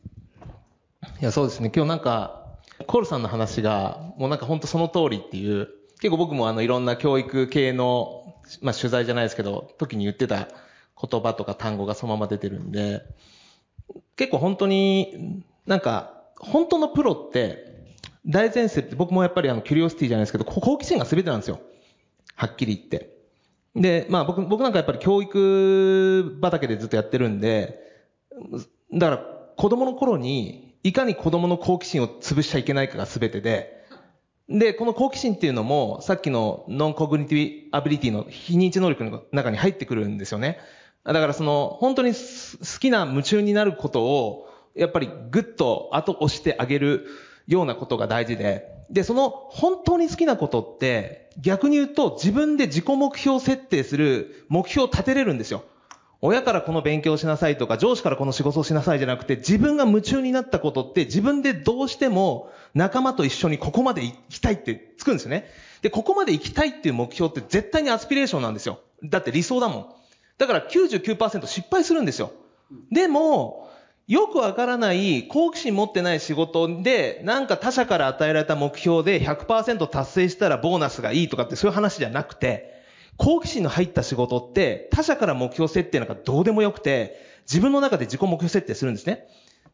[1.20, 1.70] いや、そうですね。
[1.74, 2.42] 今日なんか、
[2.86, 5.68] コールさんの話が、もうなんか本当その通りっていう、
[6.00, 10.48] 結構僕もあのいろんな教育系の、まあ取材じゃないですけど、時に言ってた
[11.00, 13.02] 言葉とか単語がそのまま出てるんで、
[14.16, 17.72] 結構本当に、なんか、本当のプロって、
[18.26, 21.60] 大前提って僕もやっぱりあのキュリオシティじゃないですけど、好奇心が全てなんですよ。
[22.34, 23.16] はっきり言って。
[23.74, 27.80] で、まあ僕、僕なんかやっぱり教育畑でずっとやってるんで、
[28.92, 33.82] だから子供の頃に、いかに子供の好奇心を潰しちゃいけないかが全てで、
[34.48, 40.58] で、この好奇心っていうのも、さっきのノンコグニティアビリティの非認知能力の中に入ってくるんですよね。
[41.04, 47.06] だからその、本当に好きな夢中になることを、やっぱりぐっと後押してあげる
[47.46, 55.64] ようなことが大事で、で、その本当に好きなことって、逆に言うと自分で自己目標設定する目標を立てれるんですよ。
[56.24, 65.46] 親からこの勉強しなさいとか、上司からこの仕事をしなさいじゃなくて、自分が夢中になったことって、自分でどうしても仲間と一緒にここまで行きたいってつくんですよね。
[65.82, 68.78] で、ここまで行きたいっていう目標って絶対にアスピレーションなんですよ。
[69.02, 69.86] だって理想だもん。
[70.38, 72.30] だから99%失敗するんですよ。
[72.92, 73.61] でも、
[74.12, 82.82] よくわからない、好奇心持ってない仕事で、なんか他者から与えられた目標で100%達成したらボーナスがいいとかってそういう話じゃなくて、
[83.16, 87.16] 好奇心の入った仕事って、他者から目標設定なんかどうでもよくて、
[87.50, 89.28] 自分の中で自己目標設定するんですね。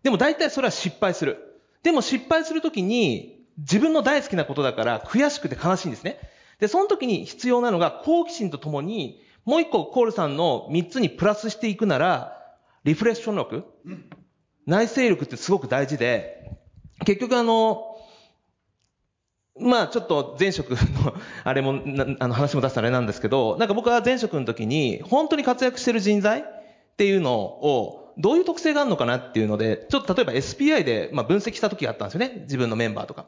[0.05, 1.61] でも大体それは失敗する。
[1.83, 6.21] でも失敗するときに、自分の大好きなことだから悔しくて悲しいんですね。
[6.61, 12.37] で、その時に必要なのが好奇心とともに、もう一個コールさんの三つにプラスしていくなら、
[12.85, 13.65] リフレッション力
[14.69, 16.53] 内省力ってすごく大事で、
[17.07, 17.97] 結局あの、
[19.59, 20.77] まあちょっと前職の
[21.43, 21.81] あれも、
[22.21, 26.45] あの話も出したあれなんですけど、なんか僕は前職の時に本当に活躍してる人材っ
[26.99, 32.43] ていうのをどういう特性があるのかなっていうので、ちょっと例えば SPI でま分析した時があったんですよね。
[32.43, 33.27] 自分のメンバーとか。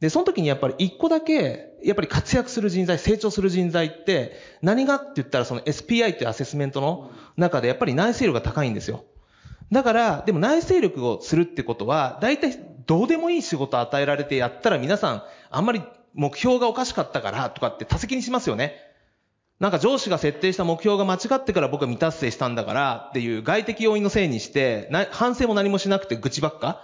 [0.00, 9.06] で、その時にやっぱり一個だけ、やっぱり活躍する人材、成長する人材って、何がって言ったらその SPI っていうアセスメントの中でやっぱり内省力が高いんですよ。
[9.72, 15.82] だから、でも内省力をするってことは、大体どうでもいい仕事与えられてやったら皆さん、あんまり
[16.14, 18.74] 目標がおかしかったからとかって多責にしますよね。
[19.58, 26.82] なんか上司が設定した目標が間違ってから僕は未達成したんだからっていう外的要因のせいにして、反省も何もしなくて愚痴ばっか。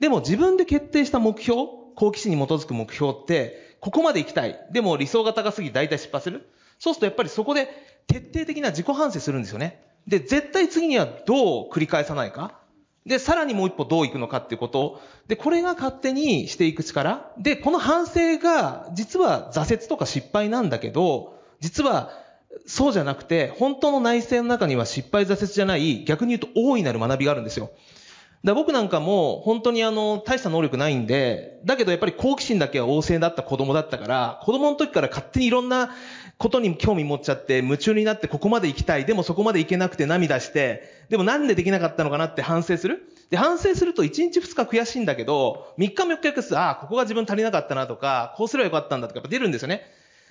[0.00, 1.56] でも自分で決定した目標、
[1.94, 4.58] 好奇心に基づく目標って、ここまで行きたい。
[4.72, 6.48] でも理想が高すぎ大体失敗する。
[6.78, 7.68] そうするとやっぱりそこで
[8.06, 9.82] 徹底的な自己反省するんですよね。
[10.06, 12.58] で、絶対次にはどう繰り返さないか？
[13.06, 15.00] で、さらにもう一歩どう行くのかっていうこと。
[15.28, 17.30] で、これが勝手にしていく力。
[17.38, 22.10] で、この反省が、実は挫折とか失敗なんだけど、実は、
[22.66, 27.70] そうじゃなくて、本当の内政の中には失敗挫折じゃない、逆に言うと大いなる学びがあるんですよ。
[28.44, 35.94] だ僕なんかも、本当にあの、大した能力ないんで、だけどやっぱり好奇心だけは旺盛だった子供だったから、子供の時から勝手にいろんな
[36.36, 39.06] ことに興味持っちゃって、夢中になってここまで行きたい。
[39.06, 43.10] でもそこまで行けなくて涙して、でもなんでできなかったのかなって反省する。
[43.30, 49.86] で、反省すると1日2日悔しいんだけど、3日も4日すああ、ここが自分足りなかったなとか、こうすればよかったんだとかやっぱ出るんですよね。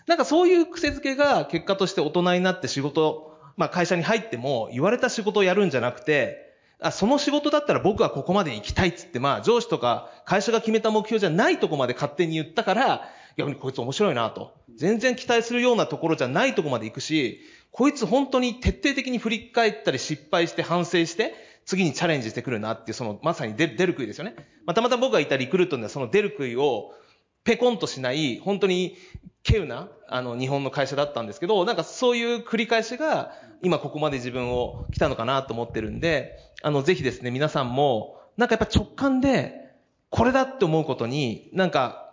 [0.06, 6.43] なんかそういう癖づけが結果として大人になって仕事、まあ会社に入っても言われた仕事をやるんじゃなくて、
[6.84, 14.54] あ、その仕事だったら僕はここまで行きたいっつって、まあ上司とか会社が決めた目標じゃないとこまで勝手に言ったから、逆にこいつ面白いなと。
[14.76, 17.40] 全然期待するようなところじゃないとこまで行くし、
[17.72, 21.34] こいつ本当に徹底的に振り返ったり失敗して反省して、
[21.66, 24.36] 次にチャレンジしてくるなっていう、そのまさに出る出る杭ですよね。
[24.66, 26.94] ま、たまた僕がいたリクルートにはその出る杭を
[27.44, 28.96] ペコンとしない、本当に
[29.48, 39.74] 稀有な、あの、日本の会社だったんですけど、なんかそういう繰り返しが、今ここまで自分を来たのかなと思ってるんで、あの、ぜひですね、皆さんも、なんかやっぱ直感で、
[40.10, 42.04] これだって思うことに、なんか、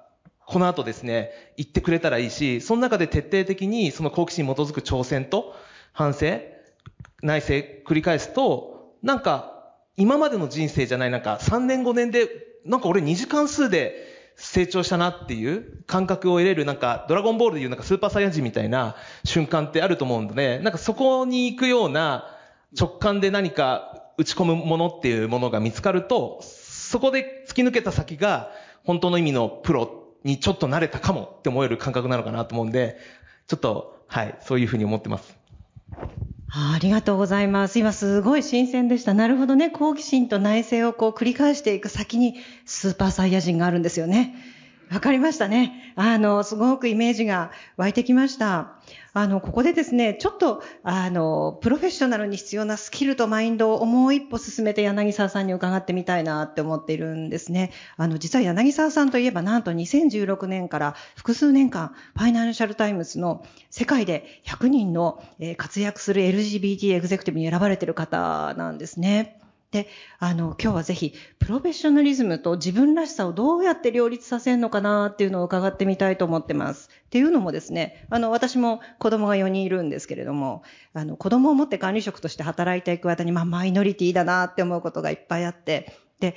[0.46, 5.54] この後ですね、言ってくれたらいいし、その中で徹底的にその好奇心に基づく挑戦と
[5.92, 6.40] 反省、
[7.22, 7.54] 内省
[7.86, 12.28] 繰り返すと、なんか、今までの人生じゃない、なんか3年5年で、
[12.64, 14.09] なんか俺2時間数で
[14.40, 22.36] 成長したなっていう感覚を得れる、なんかドラゴンボールでいうなんかスーパーサイヤ人みたいな瞬間ってあると思うんで、なんかそこに行くような
[22.78, 28.50] 直感で何か打ち込むものっていうものが見つかると、そこで突き抜けた先が
[28.84, 32.96] 本当の意味のプロにちょっと慣れたかもって思える感覚なのかなと思うんで、
[33.46, 35.36] ちょっと、はい、そういうふうに思ってます。
[36.52, 37.78] ありがとうございます。
[37.78, 39.14] 今すごい新鮮でした。
[39.14, 39.70] なるほどね。
[39.70, 42.36] 好奇心と内省をこう繰り返していく先に
[42.66, 44.34] スーパーサイヤ人があるんですよね。
[44.90, 45.92] わかりましたね。
[45.94, 48.72] あの、すごくイメージが湧いてきました。
[49.12, 57.70] あの、ここでですね、ちょっと、あの、プロフェッショナルに必要なスキルとマインドをもう一歩進めて柳沢さんに伺ってみたいなって思っているんですね。
[57.96, 69.39] あの、実は柳沢さんといえばなんと2016年から複数年間、 Financial Times の世界で100人のえ活躍する LGBT エグゼクティブに選ばれている方なんですね。
[69.70, 69.86] で、
[70.18, 76.90] あの、今日はぜひ、プロフェッショナリズムと自分らしさをどうやって両立させるのかなっていうのを伺ってみたいと思ってます。
[77.06, 86.34] っていうのもですね、あの、私も子供が4人いるんですけれども、あの、子供を持って管理職として働いていく間に、まあ、マイノリティだなって思うことがいっぱいあって、で、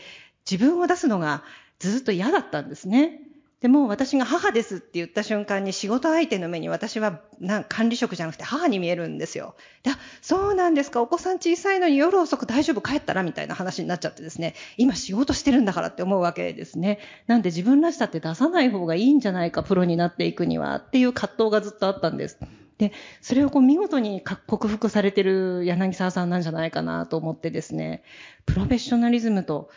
[0.50, 1.44] 自分を出すのが
[1.80, 3.20] ずっと嫌だったんですね。
[3.64, 9.56] でも私が母ですって言った瞬間に仕事相手の目に私はな管理職じゃなくて母に見えるんですよ。
[9.84, 11.02] でそうなんですか。
[11.02, 14.54] お子さん小さいのに夜遅く大丈夫帰ったらみたいな話になっちゃってですね。
[14.76, 17.00] 今仕事してるんだからって思うわけですね。
[17.28, 22.40] なんで自分らしさって出さない方がいいんじゃないか、プロになっていくにはっていう葛藤がずっとあったんです。
[22.80, 28.04] で、それをこう見事に克服されてる柳沢さんなんじゃないかなと思ってですね。
[28.46, 29.70] プロフェッショナリズムと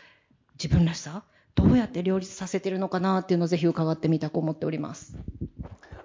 [0.61, 1.23] 自分らしさ
[1.57, 5.17] どうやって両立させてるのかなっていうのをぜひ伺ってみたく思っております。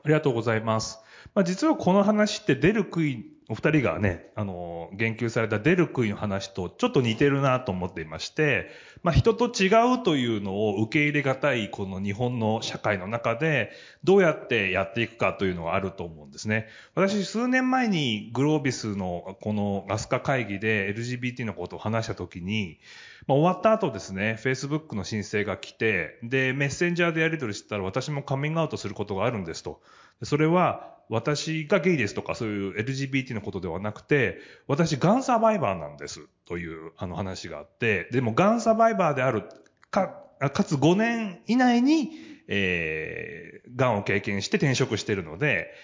[0.02, 0.98] ありがとうございます。
[1.34, 8.70] まあ、実はこの話って出る杭、お二人がね、あの、言及された出る杭の話とちょっと似てるなと思っていまして、
[9.02, 13.70] まあ、人と違うというのを受け入れがたいこの日本の社会の中で
[14.04, 16.66] どうやってやっていくかというのがあると思うんですね。
[16.94, 22.78] 私、数年前にグロービスのこのガス化会議で LGBT のことを話したときに、
[23.26, 29.82] まあ、終わった後ですね、Facebook の申請が来て、で、メッセンジャーでやり取りしてたら私もカミングアウトすることがあるんですと。
[30.22, 39.42] それは、私がゲイですとかそういう LGBT のことではなくて、私ガンサバイバーなんですというあの話があって、でもガンサバイバーである
[39.90, 42.12] か、かつ5年以内に、
[42.48, 45.74] えー、ガンを経験して転職しているので、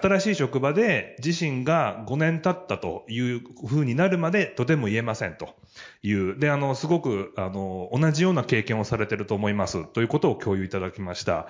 [0.00, 5.54] 新しい職場で自身が5年経ったという風になるまでとても言えませんと
[6.02, 6.38] いう。
[6.38, 11.48] で、あの、すごく、あの、同じような経験をされていると思いますということを共有いただきました。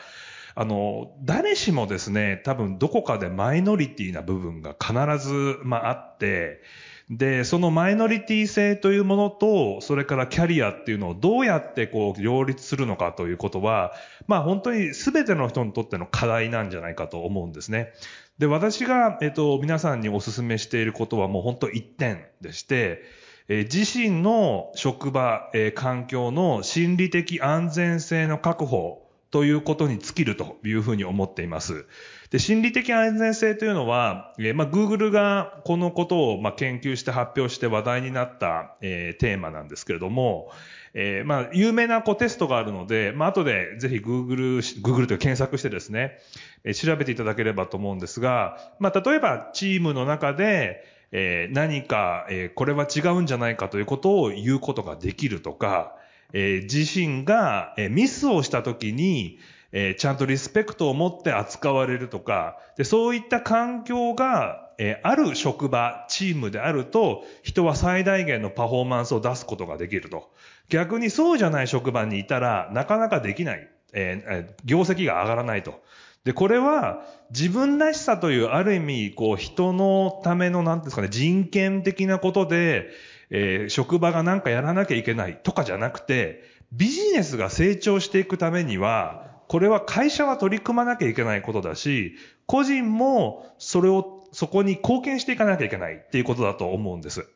[0.55, 4.93] あの、誰しもですね、多分どこかでマイノリティな部分が必
[5.27, 6.62] ず、まあ、あって、
[7.11, 13.93] で、そのマイノリティ性というものと、それからキャリアっていうのをどうやってこう両立するのかということは、
[14.27, 17.93] まあ本当に全ての人にとっての課題なんじゃないかと思うんですね。
[18.38, 23.03] で、私が、えっと、皆さんにお勧めしていることはもう本当一点でして、
[23.49, 29.02] え自身の職場、え環境の心理的安全性の確保
[29.33, 31.87] ということに尽きるというふうに思っています。
[32.31, 40.51] で、心理的安全性というのは、えーまあ、Google がこのことを、まあ、研究して発表して話題になった、えーテーマなんですけれども、
[40.92, 46.18] えーまあ、有名なこうテストがあるので、まあ、後でぜひ Google、Google と検索してですね、
[46.64, 55.96] え調べていただければと思うんですが、まあ、例えばチームの中で、え何か、えこれは違うんじゃないかということを言うことができるとか、
[56.33, 59.39] えー自身が、えーミスをしたときに、
[59.73, 70.31] えーちゃんとリスペクトを持って扱われるとか、でそういった環境が、えーある職場、チームであると、人は最大限のパフォーマンスを出すことができると。
[70.69, 73.69] 逆にそうじゃない職場にいたら、なかなかできない。
[73.93, 75.83] えー業績が上がらないと。
[76.25, 82.89] で、これは自分らしさというある意味、こう人のための、なんですかね、人権的なことで、
[83.33, 92.15] えー職場がなんかやらなきゃいけないとかじゃなくて、ビジネスが成長していくためには、これは会社は取り組まなきゃいけないことだし、
[92.47, 97.27] 個人もそれを、そこに貢献していかなきゃいけないっていうことだと思うんです。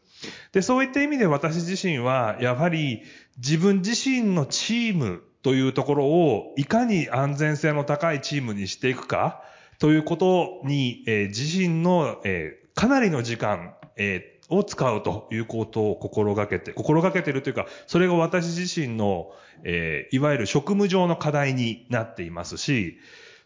[0.52, 3.02] で、そういった意味で私自身は、やはり
[3.36, 9.42] 自分自身のチームというところをいかに安全性の高いチームにしていくか
[9.78, 19.32] ということに、えー自身の、えーかなりの時間、えーを使うということを心がけて、心がけているというか、それが私自身の、
[19.64, 22.98] えーいわゆる職務上の課題になっていますし、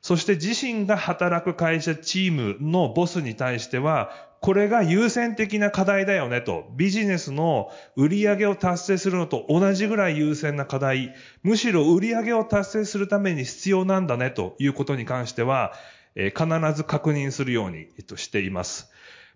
[0.03, 15.73] そして自身が働く会社チームのボスに対しては、これが優先的な課題だよねと、ビジネスの売り上げを達成するのと同じぐらい優先な課題、むしろ売り上げを達成するために必要なんだねということに関しては、
[16.15, 18.91] えー必ず確認するように、えっと、しています。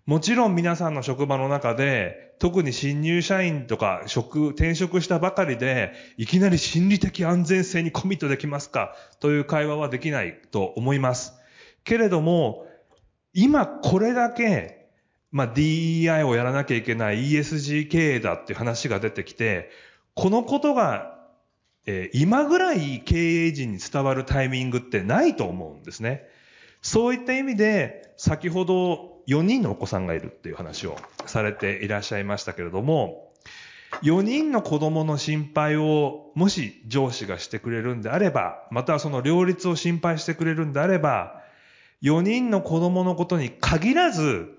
[0.05, 8.95] もちろん皆さんの職場の中で、特に新入社員とか職、転職したばかりで、いきなり心理的安全性にコミットできますか？
[9.19, 11.33] という会話はできないと思います。
[11.83, 12.67] けれども、
[13.33, 14.89] 今これだけ、
[15.31, 19.71] まあ、DEI をやらなきゃいけない ESG 経営だっていう話が出てきて、
[20.13, 21.15] このことが、
[21.87, 26.25] えー今ぐらい経営陣に伝わるタイミングってないと思うんですね。
[26.83, 33.31] そういった意味で、先ほど4人のお子さんがいるっていう話をされていらっしゃいましたけれども、
[34.01, 41.41] 4人の子供の心配をもし上司がしてくれるんであれば、またはその両立を心配してくれるんであれば、
[42.01, 44.49] 4人の子供のことに限らず、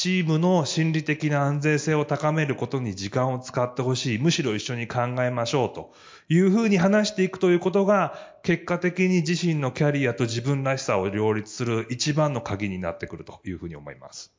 [0.00, 4.18] チームの心理的な安全性を高めることに時間を使ってほしい。
[4.18, 5.92] むしろ一緒に考えましょうと
[6.30, 14.32] いうふうに話していくということが、結果的に自身のキャリアと自分らしさを両立する一番の鍵になってくるというふうに思います。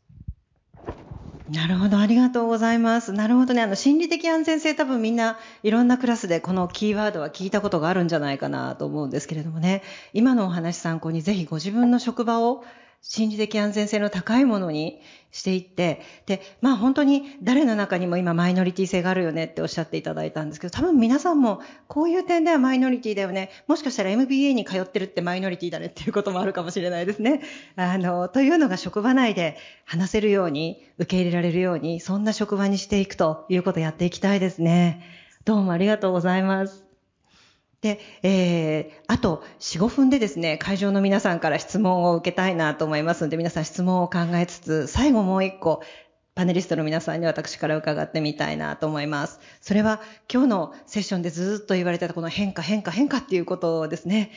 [1.47, 3.14] なるほど、ありがとうございます。
[3.14, 9.84] なるほどね、あの、心理的安全性多分みんないろんなクラスでこのキーワードは聞いたことがあるんじゃないかなと思うんですけれどもね、
[10.14, 12.64] 今のお話参考にぜひご自分の職場を
[13.02, 23.49] 心理的安全性の高いものにしていって、で、まあ本当に誰の中にも今マイノリティ性があるよねっておっしゃっていただいたんですけど、多分皆さんもこういう点ではマイノリティだよね。
[23.68, 27.41] もしかしたら MBA に通ってるってマイノリティだねっていうこともあるかもしれないですね。
[27.76, 35.02] あの、というのが職場内で話せるように、受け入れられるように、そんな職場にしていくということをやっていきたいですね。
[35.43, 36.91] どうもありがとうございます。
[37.82, 45.82] で、えー、あと4、5分でですね、会場の皆さんから質問を受けたいなと思いますので、皆さん質問を考えつつ、最後もう一個、
[46.36, 49.40] パネリストの皆さんに私から伺ってみたいなと思います。
[49.62, 50.00] それは
[50.32, 54.32] 今日のセッションでずっと言われてたこの変化、変化、変化っていうことですね。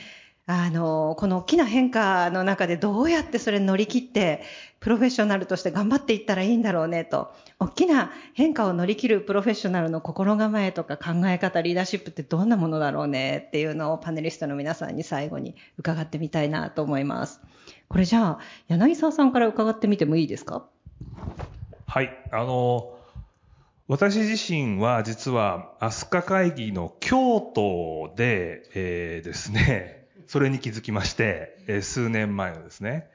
[0.47, 4.43] あの、この大きな変化の中でどうやってそれ乗り切って、
[4.79, 7.33] プロフェッショナルとして頑張っていったらいいんだろうねと。
[7.59, 17.41] 大きな変化を乗り切るプロフェッショナルの心構えとか考え方、リーダーシップってどんなものだろうねっていうのをパネリストの皆さんに最後に伺ってみたいなと思います。
[17.87, 20.67] これじゃあ、柳沢さんから伺ってみてもいいですか？
[21.87, 22.11] はい。
[22.31, 22.91] あの、
[23.87, 33.07] 私自身は実は飛鳥会議の京都で、えーですね、それに気づきまして、え数年前のですね。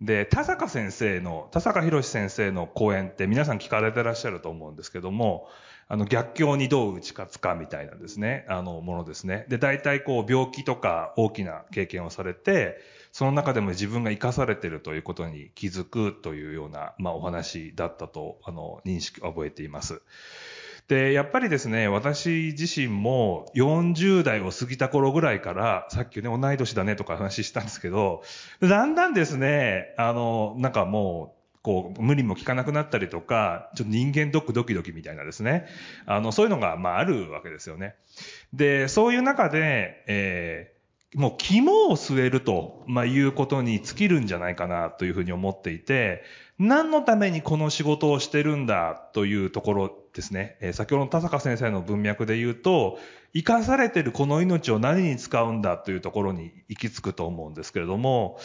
[0.00, 5.48] で、田坂先生の、田坂博先生の講演って皆さん聞かれてらっしゃると思うんですけども、
[5.90, 9.46] あの逆境にどう打ち勝つかみたいなですね、あのものですね。
[9.48, 12.78] で、大体こう病気とか大きな経験をされて、
[13.10, 20.02] その中でも自分が生かされてるということに気づくというような、まあ、お話だったと、あの、認識、覚えています。
[20.88, 28.22] で、やっぱりですね、私自身も40代を過ぎた頃ぐらいから、さっきね、同い年だねとか話したんですけど、
[28.60, 35.66] だんだんですね、あの、なんかもう、こう、無理も効かなくなったりとか、ちょっと人間ドックドキドキみたいなですね、
[36.06, 37.94] あの、そういうのが、まあ、あるわけですよね。
[38.54, 40.78] で、そういう中で、えー
[41.14, 46.22] もう肝を据えると、まあ、いうことに尽きるんじゃないかなというふうに思っていて、
[46.58, 49.88] 何のためにこの仕事をしてるんだというところ
[50.18, 50.56] ですね。
[50.60, 52.98] えー先ほどの田坂先生の文脈で言うと、
[53.32, 58.38] 生かされてるこの命を何に使うんだというところに行き着くと思うんですけれども、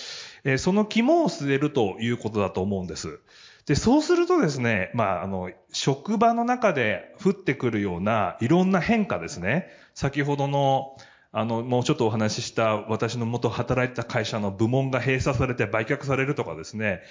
[0.43, 3.19] えーその肝を据えるということだと思うんです。
[3.65, 9.69] で、そうするとですね、まあ、あの、職場の中で降ってくるようないろんな変化ですね。
[9.95, 10.97] 先ほどの、
[11.31, 17.01] あの、もうちょっとお話しした私の元働いてた会社の部門が閉鎖されて売却されるとかですね。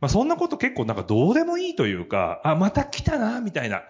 [0.00, 3.82] まあそんなこと結構なんかどうでもいいというか、あ、また来たな、みたいな。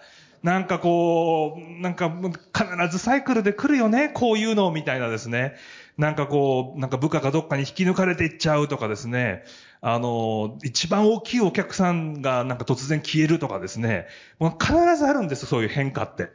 [0.42, 2.10] なんかこう、なんか
[2.54, 5.54] 必ずサイクルで来るよね、こういうのみたいなですね。
[5.96, 9.42] なんかこう、なんか部下がどっかに引き抜かれていっちゃうとかですね。
[9.80, 14.06] あの、一番大きいお客さんがなんか突然消えるとかですね。
[14.38, 16.30] もう必ずあるんですそういう変化って。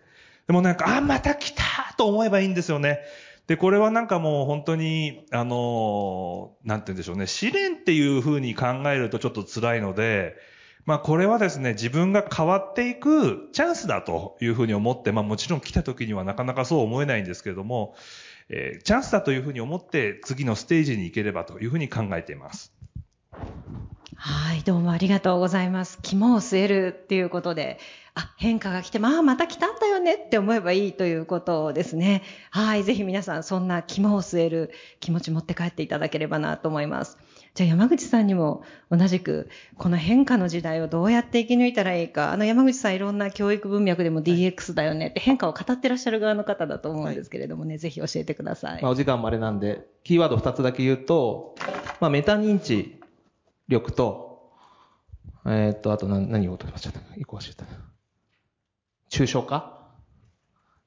[0.47, 1.63] でもなんか、あ、また来た
[1.97, 2.99] と思えばいいんですよね。
[3.48, 7.28] で、これはなんかもう本当に、あの、なんて言うんでしょうね。
[7.28, 10.36] 試練っていうふうに考えるとちょっと辛いので、
[10.86, 17.96] まあこれはですね、自分が変わっていくチャンスだというふうに思って、まあもちろん来た時にはなかなかそう思えないんですけれども、
[18.50, 22.74] えー、チャンスだというふうに思って次のステージに行ければというふうに考えています。
[24.26, 25.99] はい、どうもありがとうございます。
[26.01, 27.78] 肝を据えるっていうことで、
[28.15, 32.24] あ、変化が来て、まあ、また来たんだよねって思えばいいということですね。
[32.49, 34.71] はい、ぜひ皆さん、そんな肝を据える
[35.01, 37.17] 気持ち持って帰っていただければなと思います。
[37.53, 48.82] じゃあ山口さんにも同じく、この変化の時代をどうやって生き抜いたらいいか、あの山口さんいろんな教育文脈でも DX だよねって変化を語ってらっしゃる側の方だと思うんですけれどもね、はい、ぜひ教えてください。
[48.82, 51.55] まあ、お時間もあれなんで、キーワード2つだけ言うと、
[51.99, 53.03] まあ、メタ認知
[53.68, 54.51] 力と、
[55.45, 56.99] えー、っと、あと何、何を言おうとしました？
[57.18, 57.66] 一個忘れた。
[59.09, 59.80] 抽象化？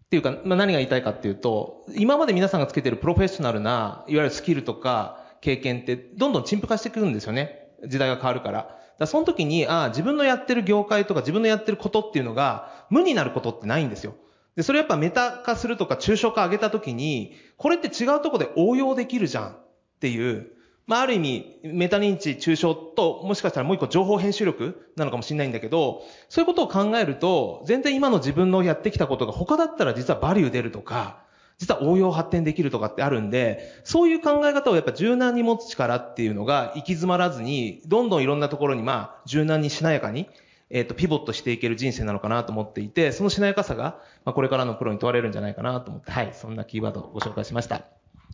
[0.05, 7.69] っていうか、まあ、何が言いたいかっていうと、今まで皆さんがつけてるプロフェッショナルな、いわゆるスキルとか経験って、どんどん陳腐化してくるんですよね。
[7.87, 8.79] 時代が変わるから。
[8.99, 14.15] だその時に、ああ、自分のやってる業界とか自分のやってることっていうのが、無になることってないんですよ。
[14.55, 19.59] で、それやっぱメタ化するとか抽象化上げた時に、これって違うとこで応用できるじゃんっ
[20.01, 20.53] ていう、
[20.87, 31.25] まあ、ある意味、メタ認知、抽象と、もしかしたらもう一個情報編集力なのかもしれないんだけど、そういうことを考えると、全然今の自分のやってきたことが他だったら実はバリュー出るとか、
[31.59, 40.29] 実は応用発展できるとかってあるんで、そういう考え方をやっぱ柔軟に持つ力っていうのが行き詰まらずに、どんどんいろんなところにまあ、柔軟にしなやかに、
[40.71, 47.83] えっ、ー、と、ピボットしていける人生なのかなと思っていて、そのしなやかさが、まあ、これからのプロに問われるんじゃないかなと思って、はい、そんなキーワードをご紹介しました。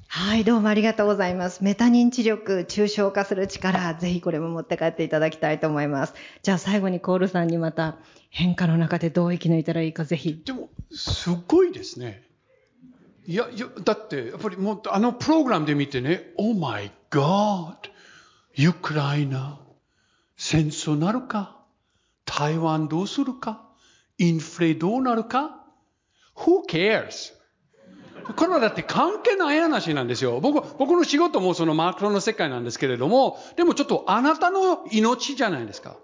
[0.09, 1.64] はい、どうもありがとうございます。
[1.64, 6.14] メタ認知力、抽象化する力、ぜひこれも持って帰っていただきたいと思います。
[6.43, 7.97] じゃあ最後にコールさんにまた
[8.28, 10.43] 変化の中でどう生き抜いたらいいかぜひ。
[10.45, 12.22] でも、すごいですね。
[13.26, 17.76] いや、いや、だって、やっぱりもう、あのプログラムで見てね、Oh my God!
[18.59, 19.59] ウクライナ、
[20.36, 21.57] 戦争なるか？
[22.26, 23.62] 台湾どうするか？
[24.18, 25.64] インフレどうなるか
[26.36, 27.32] ?Who cares?
[28.37, 30.41] これはだって関係ない話なんですよ。
[30.41, 35.97] 僕、僕の仕事もそのマクロの世界なんですけれども、でもちょっとあなたの命じゃないですか。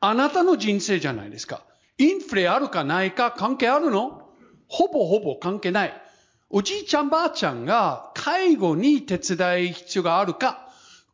[0.00, 1.62] あなたの人生じゃないですか。
[1.98, 4.28] インフレあるかないか関係あるの？
[4.68, 6.02] ほぼほぼ関係ない。
[6.50, 10.68] おじいちゃんばあちゃんが介護に手伝い必要があるか、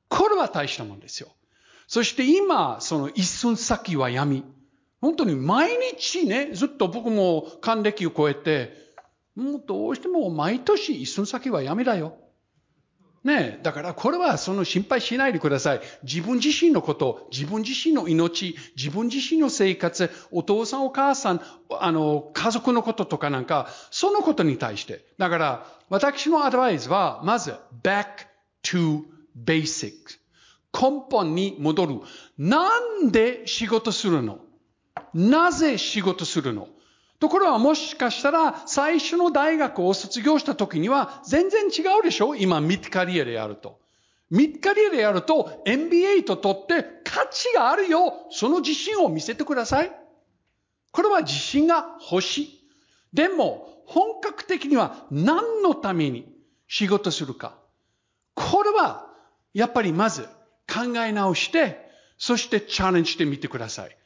[0.08, 1.28] これは大したもんですよ。
[1.86, 4.44] そして今、その一寸先は闇。
[5.00, 8.83] 本当に毎日ね、ずっと僕も還暦を超えて、
[9.34, 12.18] もうどうしても毎年一寸先はやめだよ。
[13.24, 13.62] ねえ。
[13.62, 15.80] だからこれはその心配しないでください。
[16.02, 25.06] 自分自身のこと、自分自身の命、自分自身の生活、お父さんお母さん、あの、家族のこととかなんか、そのことに対して。
[25.16, 28.26] だから、私のアドバイスは、まず、back
[28.62, 29.04] to
[29.42, 30.18] basics。
[30.74, 32.00] 根本に戻る。
[32.36, 34.40] なんで仕事するの？
[35.14, 36.68] なぜ仕事するの？
[37.20, 42.34] ところがもしかしたら最初の大学を卒業した時には全然違うでしょ？
[42.34, 43.78] 今ミッドカリアでやると。
[44.30, 48.26] ミッドカリアでやると MBA と取って価値があるよ。
[48.30, 49.92] その自信を見せてください。
[50.90, 52.68] これは自信が欲しい。
[53.12, 56.26] でも本格的には何のために
[56.66, 57.56] 仕事するか。
[58.34, 59.06] これは
[59.52, 60.22] やっぱりまず
[60.66, 61.88] 考え直して、
[62.18, 63.96] そしてチャレンジしてみてください。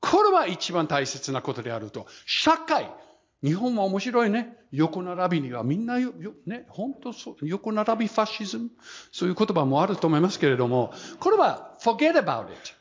[0.00, 2.06] これは一番大切なことであると。
[2.26, 2.90] 社会。
[3.42, 4.56] 日本は面白いね。
[4.72, 8.70] 横並びにはみんなよ、よね、本当そう、横並びファシズム。
[9.12, 12.74] そういう言葉もあると思いますけれども、これは forget about it.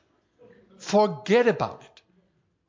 [0.80, 1.97] forget about it.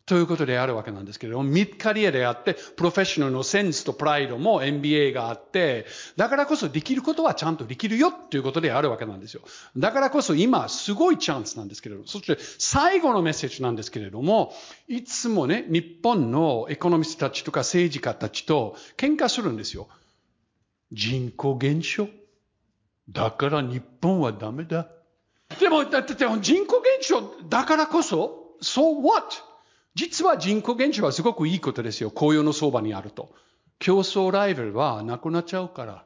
[0.08, 5.84] ということであるわけなんですけれども、ミッカリアであって、プロフェッショナルのセンスとプライドも MBA があって、
[6.16, 9.42] だからこそできることはちゃんとできるよということであるわけなんですよ。
[9.76, 14.54] だからこそ今、すごいチャンスなんですけれども、そして最後のメッセージなんですけれども、
[14.88, 19.88] いつもね、日本のエコノミストたちとか政治家たちと喧嘩するんですよ。
[20.90, 22.08] 人口減少。
[23.10, 24.88] だから日本はダメだ。
[25.60, 26.26] でも、だって人
[26.66, 29.47] 口減少だからこそ、so what?
[29.94, 32.10] 実は人口減少はすごくいいことですよ。
[32.10, 33.34] 紅葉の相場にあると。
[33.78, 36.04] 競争ライバルはなくなっちゃうから。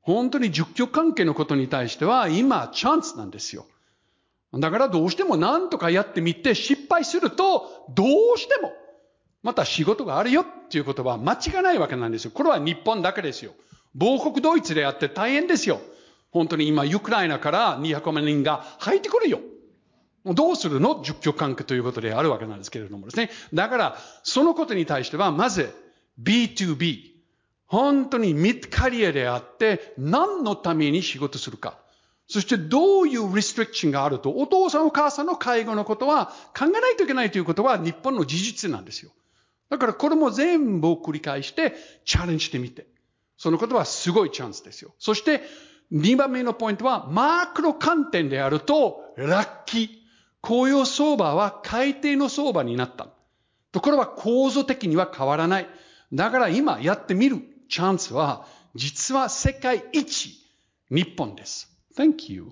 [0.00, 3.66] 本当に熟居関係のことに対しては今チャンスなんですよ。
[4.52, 8.04] だからどうしても何とかやってみて失敗するとど
[8.34, 8.72] うしても
[9.42, 12.30] また仕事があるよっていうことは間違いないわけなんですよ。
[12.32, 13.52] これは日本だけですよ。
[13.94, 15.80] 亡国ドイツであって大変ですよ。
[16.30, 19.40] 本当に今、ウクライナから200万人が入ってくるよ。
[20.24, 21.02] どうするの？
[21.02, 23.30] 十極関係ということであるわけなんですけれどもですね。
[23.52, 25.74] だから、そのことに対しては、まず、
[26.22, 27.12] B2B。
[27.66, 31.78] 本当にミッドカリアであって、何のために仕事するか。
[32.28, 39.10] そしてどういうリストリクションがあると、お父さんお母さんの介護のことは考えないといけないということは日本の事実なんですよ。
[39.70, 42.86] だからこれも全部を繰り返してチャレンジしてみて。
[43.38, 44.94] そのことはすごいチャンスですよ。
[44.98, 45.42] そして
[45.92, 50.01] 2番目のポイントはマークの観点であるとラッキー。
[50.42, 53.08] 雇用相場は改定の相場になった。
[53.70, 55.68] ところは構造的には変わらない。
[56.12, 57.38] だから今やってみる
[57.68, 60.36] チャンスは実は世界一
[60.90, 61.70] 日本です。
[61.96, 62.48] Thank you.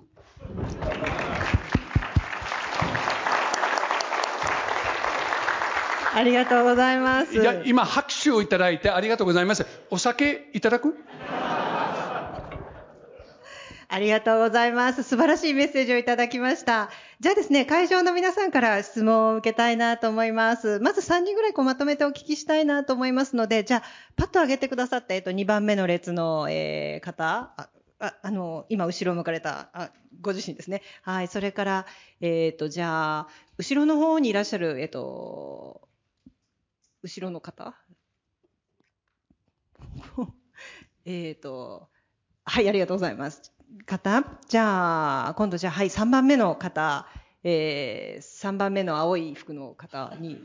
[6.12, 7.34] ありがとうございます。
[7.34, 9.64] いや、今拍手をいただいてありがとうございます。
[9.91, 10.97] お酒いただく？
[13.93, 15.03] ありがとうございます。
[15.03, 16.91] 素晴らしいメッセージをいただきました。
[17.18, 20.78] じゃあですね、会場の皆さんから質問を受けたいなと思います。
[20.78, 23.82] まず3人ぐらいこうまとめてお聞きしたいなと思いますので、じゃあ、
[24.14, 27.68] パッと上げてくださった、えっと、2番目の列の、えー方、あ、
[28.22, 30.82] あの、今、後ろを向かれた、あ、ご自身ですね。
[31.03, 31.26] はい。
[31.28, 31.86] それから、
[32.20, 33.28] えっ、と、じゃあ、
[33.59, 35.88] 後ろの方にいらっしゃる、えっ、と、
[37.03, 37.74] 後ろの方？
[41.05, 41.88] えっと、
[42.45, 43.53] はい、ありがとうございます。
[43.86, 47.06] 方じゃあ、今度じゃあ、はい、3番目の方、
[47.42, 50.44] えー、3番目の青い服の方に、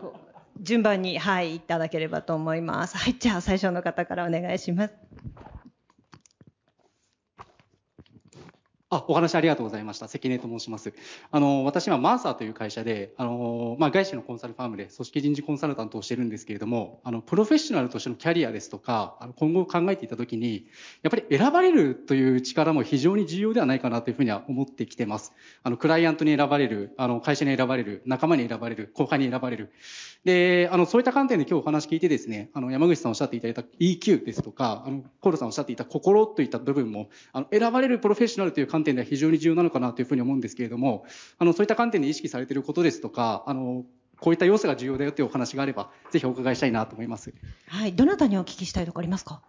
[0.00, 2.96] こう順番に、はい、いただければと思います。
[2.96, 4.94] はい、じゃあ、最初の方からお願いします。
[8.92, 10.08] あ、お話ありがとうございました。
[10.08, 10.92] 関根と申します。
[11.30, 20.66] あの、私はマーサーという会社で、あの、まあ、外資のコンサルファームで組織人事コンサルタントをしてるんですけれども、あの、プロフェッショナルとしてのキャリアですとか、あの今後考えていたときに、
[21.02, 25.34] やっぱり選ばれるという力も非常に重要ではないかなというふうには思ってきてます。
[25.62, 29.70] あの、クライアントに選ばれる、あの、会社に選ばれる、仲間に選ばれる、後輩に選ばれる。
[30.24, 41.04] で、あの、そういった観点で今日お話聞いてですね、あの、山口さんおっしゃっていただいた EQ ですとか、あの、コールさんおっしゃっていた心といった部分も、あの、選ばれるプロフェッショナルという観点では非常に重要なのかなというふうに思うんですけれども、
[41.38, 43.84] あの、そういった観点で意識されていることですとか、あの、
[44.18, 47.32] こういった要素が重要だよというお話があれば、ぜひお伺いしたいなと思います。
[47.68, 49.42] はい、どなたにお聞きしたいとかありますか？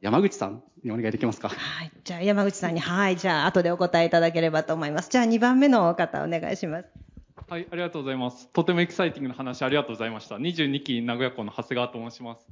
[0.00, 1.48] 山口さんにお願いできますか？
[1.48, 5.08] はい、じゃあ、山口さんに、はい、じゃあ、後でお答えいただければと思います。
[5.10, 6.88] じゃあ、2番目の方、お願いします。
[7.48, 8.48] はい、ありがとうございます。
[8.48, 10.36] とてもエキサイティングな話ありがとうございました。
[10.36, 12.46] 22期名古屋校の長谷川と申します。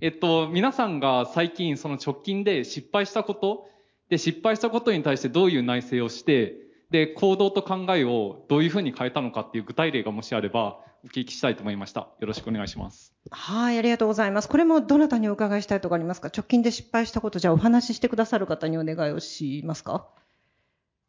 [0.00, 3.68] えっと、皆さんが最近その直近で失敗したこと、
[4.12, 6.54] で、失敗したことに対してどういう内省をして、
[6.90, 12.08] で、行動と考えをどういうふうに変えたのかっていう具体例がもしあればお聞きしたいと思いました。
[12.20, 13.14] よろしくお願いします。
[13.30, 14.50] はい、ありがとうございます。
[14.50, 16.28] これもどなたにお伺いしたいとかありますか？
[16.28, 20.06] 直近で失敗したこと、じゃあお話ししてくださる方にお願いをしますか？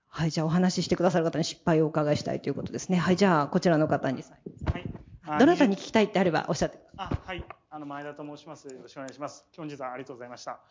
[0.08, 2.96] はい、じゃあお話ししてくださる方に失敗をお伺いしたいということですね。
[2.96, 4.24] はい、じゃあこちらの方に。
[4.72, 4.86] はい。
[5.26, 7.18] あどなたに聞きたいってあればおっしゃってください。
[7.18, 7.44] あ、はい。
[7.70, 8.70] あの、前田と申します。
[8.70, 9.46] よろしくお願いします。
[9.58, 10.62] 本日はありがとうございました。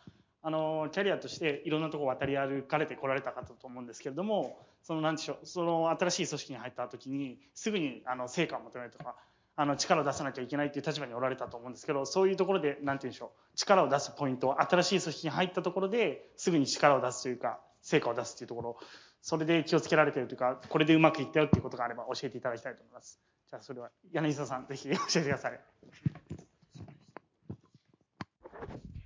[0.45, 9.15] あの、キャリアとしていろんなとこ渡り歩かれてこられた方と思うんですけれども、その、なんでしょう、その新しい組織に入った時に、すぐに、あの、成果を求めるとか、
[9.55, 18.77] あの、力を出さなきゃいけないっていう立場におられたと思うんですけど、そういうところで、なんて言うんでしょう、力を出すポイント、新しい組織に入ったところで、すぐに力を出すというか、成果を出すっていうところ、
[19.21, 23.21] それで気をつけられてるというか、これでうまくいったよっていうことがあれば教えていただきたいと思います。
[23.49, 25.59] じゃあ、それは、柳沢さん、ぜひ教えてください。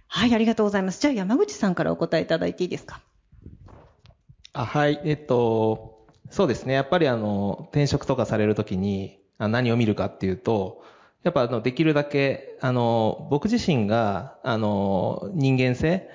[0.09, 1.01] はい、ありがとうございます。
[1.01, 3.01] じゃあ山口さんからお答えいただいていいですか？
[4.53, 5.01] あはい。
[5.05, 6.73] えっと、そうですね。
[6.73, 10.83] やっぱりあの、転職とかされるときにあ何を見るかっていうと、
[11.23, 16.09] やっぱあの、できるだけ、あの、僕自身が、あの、人間性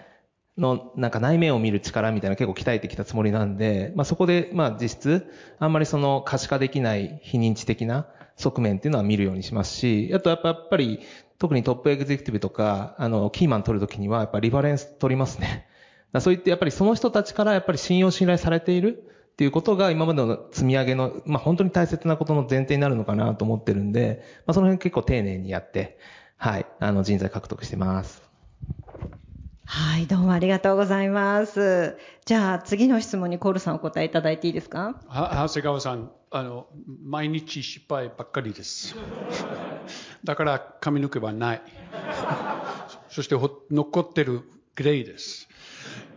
[0.57, 5.27] のなんか内面を見る力みたいな結構鍛えてきたつもりなんで、まあそこで、まあ実質、
[5.59, 11.01] あんまりその可視化できない非認知的な側面っていうのは見るようにしますし、あとやっぱり、
[11.43, 15.67] 特にトップエグゼクティブとか、あの、キーマン取るときには、やっぱリファレンス取りますね。
[16.13, 25.99] だそういってやっぱりその人たちからやっぱり信用信頼されているっていうことが今までの積み上げの、まあ本当に大切なことの前提になるのかなと思ってるんで、まあその辺結構丁寧にやって、
[26.37, 28.23] はい、あの人材獲得してます。
[29.65, 31.97] はい、どうもありがとうございます。
[32.25, 35.01] じゃあ次の質問にコールさんお答えいただいていいですか？
[35.09, 36.67] は長谷川さん、あの、
[37.05, 38.97] 毎日失敗ばっかりです。
[40.25, 41.63] だから髪の毛はない。
[43.11, 43.37] そして
[43.71, 44.41] 残ってる
[44.75, 45.49] グレーです。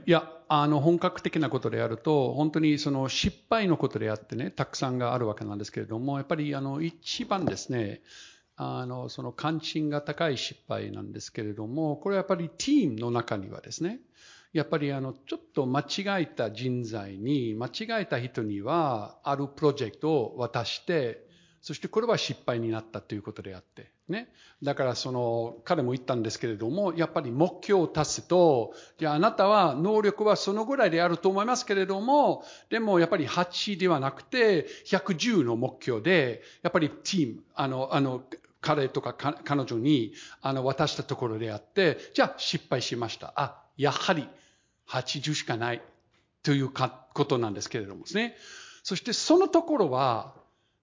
[0.05, 8.01] いや、あの、本格的なことでやると、本当にその失敗のことであってね、たくさんがあるわけなんですけれども、やっぱりあの、一番ですね、
[8.55, 13.99] あの、その関心が高い失敗なんですけれども、これはやっぱりチームの中にはですね、
[14.55, 21.27] やっぱりあの、ちょっと間違えた人材に、間違えた人には、あるプロジェクトを渡して、
[21.59, 24.29] そしてこれは失敗になったということであって、ね。
[24.63, 38.23] だからその、彼も言ったんですけれども、やっぱり目標を達すと、じゃああなたは能力はそのぐらいであると思いますけれども、でもやっぱり8ではなくて、110の目標で、やっぱりチーム、あの、あの、
[38.61, 43.33] 彼とかか彼女にあの渡したところであって、じゃあ失敗しました。
[43.35, 44.29] あ、やはり
[44.89, 45.81] 80しかない
[46.43, 48.35] というかことなんですけれどもですね。
[48.83, 50.33] そしてそのところは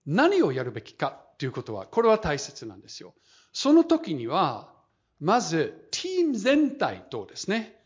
[0.07, 3.14] 何をやるべきかということは、これは大切なんですよ。
[3.53, 4.68] その時には、
[5.20, 7.76] まずチーム全体とですね、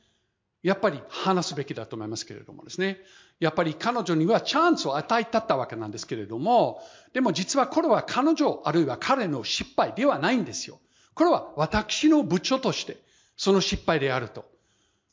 [0.63, 2.99] やっぱり話すべきだと思いますけれどもですね。
[3.39, 10.81] やっぱり彼女にはチャンスを与えたったわけなんですけれども、でも実はこれは彼女あるいは彼の失敗ではないんですよ。
[11.15, 12.97] これは私の部長として
[13.37, 14.45] その失敗であると。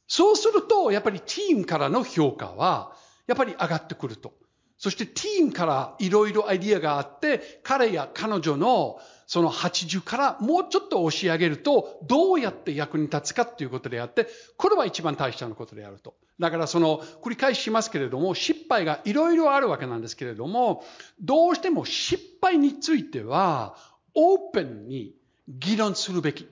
[0.07, 2.95] そうすると、やっぱりチームからの評価は、
[3.27, 4.33] やっぱり上がってくると。
[4.77, 14.27] そしてチームからいろいろアイディアがあって、彼や彼女のその80からもうちょっと押し上げると、どうやって役に立つかということであって、
[14.57, 16.15] これは一番大切なことであると。
[16.39, 20.83] だからその、繰り返しますけれども、失敗がいろいろあるわけなんですけれども、
[21.21, 23.77] どうしても失敗については、
[24.15, 25.15] オープンに
[25.47, 26.47] 議論するべき。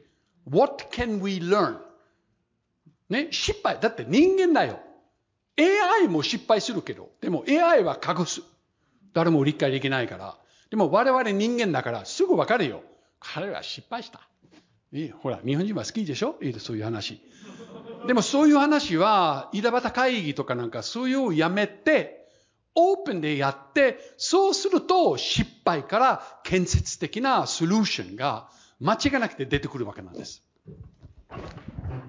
[0.49, 1.90] What can we learn?
[3.11, 3.77] ね、失敗。
[3.79, 4.79] だって人間だよ。
[5.59, 8.41] AI も失敗するけど、でも AI は隠す。
[9.13, 10.37] 誰も理解できないから。
[10.69, 12.81] でも我々人間だからすぐわかるよ。
[13.19, 14.21] 彼は失敗した。
[14.93, 16.37] いいほら、日本人は好きでしょ？
[16.41, 17.21] いいそういう話。
[18.07, 22.29] でもそういう話は、井田端会議とかなんかそういうをやめて、
[22.75, 28.49] オープンでやって、そうすると失敗から建設的なソリューションが
[28.79, 30.41] 間違いなくて出てくるわけなんです。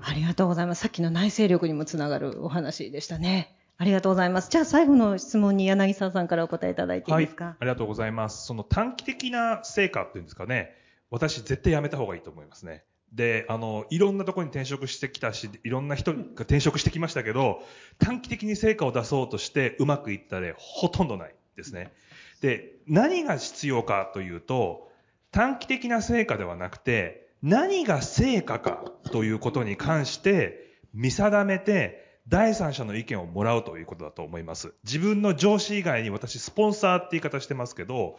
[0.04, 0.82] ありがとうございます。
[0.82, 3.56] さっきの内政力にもつながるお話でしたね。
[3.78, 4.50] ありがとうございます。
[4.50, 8.46] じゃあ最後の質問に柳沢さんからお答えいただいていいですか、はい、ありがとうございます。
[8.46, 10.76] その短期的な成果っていうんですかね、
[11.10, 12.84] 私絶対やめた方がいいと思いますね。
[13.12, 17.62] で、あの、いろんなところに転職してきたし、いろんな人が転職してきましたけど、
[17.98, 21.92] 短期的に成果を出そうとしてうまくいった例、ほとんどないですね。
[22.40, 24.90] で、何が必要かというと、
[25.30, 34.74] 短期的な成果ではなくて、何が成果かということに関して見定めて、第三者の意見をもらうということだと思います。
[34.84, 38.18] 自分の上司以外に私スポンサーって言い方してますけど、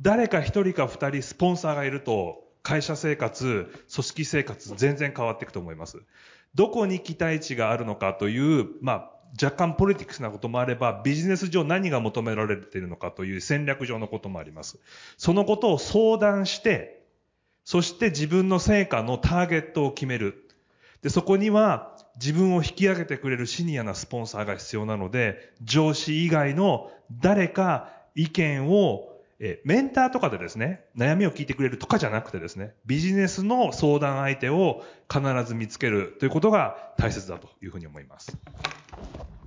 [0.00, 6.02] 誰か一人か二人スポンサーがいると、会社生活、組織生活全然変わっていくと思います。
[6.54, 9.10] どこに期待値があるのかという、まあ、
[9.40, 14.80] 若干ポリティクスなこともあれば、ビジネス上何が求められているのかという戦略上のこともあります。
[15.16, 17.03] そのことを相談して、
[17.64, 20.48] そして自分の成果のターゲットを決める。
[21.02, 38.36] で、そこには自分を引き上げてくれるシニアなスポンサーが必要なので、上司以外の誰か意見をえメンターとかでですね、悩みを聞いてくれるとかじゃなくてですね、ビジネスの相談相手を必ず見つけるということが大切だというふうに思います。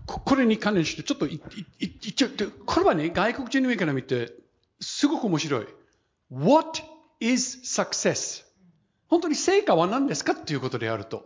[0.05, 2.27] これに関連して、ちょっと一応、
[2.65, 4.33] これはね、外国人の上から見て、
[4.79, 5.67] すごく面白い。
[6.29, 6.81] What
[7.19, 8.43] is success?
[9.07, 11.25] 本当に成果は何ですかっていうことであると。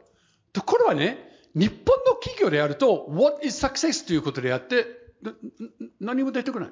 [0.54, 1.18] とこれはね、
[1.56, 4.06] 日本の企業であると、What is success?
[4.06, 4.86] ということであって、
[6.00, 6.70] 何も出てこない。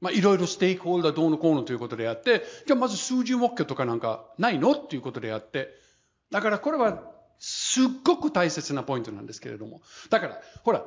[0.00, 5.68] まあ、いろいろステークホルダーどうのこうのということであって、じゃあまず数字目標とかなんかないのっていうことであって、
[6.30, 7.02] だからこれは
[7.38, 9.82] すっごく大切なポイントなんですけれども。
[10.08, 10.84] だから、ほら、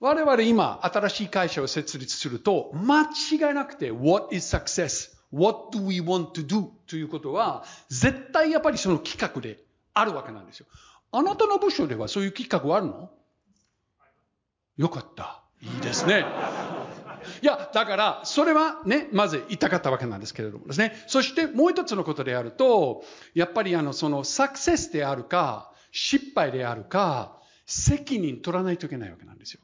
[0.00, 6.68] 我々今新しい会社を設立すると、間違いなくて What is success what do we want to do?
[6.86, 9.58] ということは、絶対やっぱりその企画で
[9.92, 10.66] あるわけなんですよ。
[11.12, 13.10] あなたの部署ではそういう企画はあるの？
[14.76, 15.42] よかった。
[15.62, 16.24] いいですね。
[17.40, 20.94] いや、だから、それはね、まず言いたかったわけなんですけれどもですね。
[21.06, 23.02] そしてもう一つのことであると、
[23.34, 29.60] やっぱりあの、その、サクセスであるか、失敗であるか、責任取らないといけないわけなんですよ。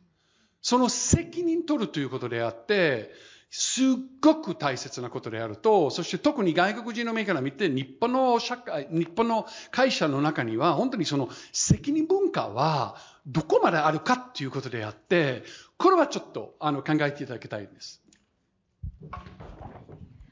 [0.63, 3.11] その責任取るということであって、
[3.51, 3.87] すっ
[4.21, 12.97] ごく大切なことであると、そして特に外国人の目から見て、日本の社会、日本の会社の中には、本当にその責任文化は
[13.27, 15.43] どこまであるかっていうことであって、
[15.79, 18.01] これはちょっとあの考えていただきたいんです。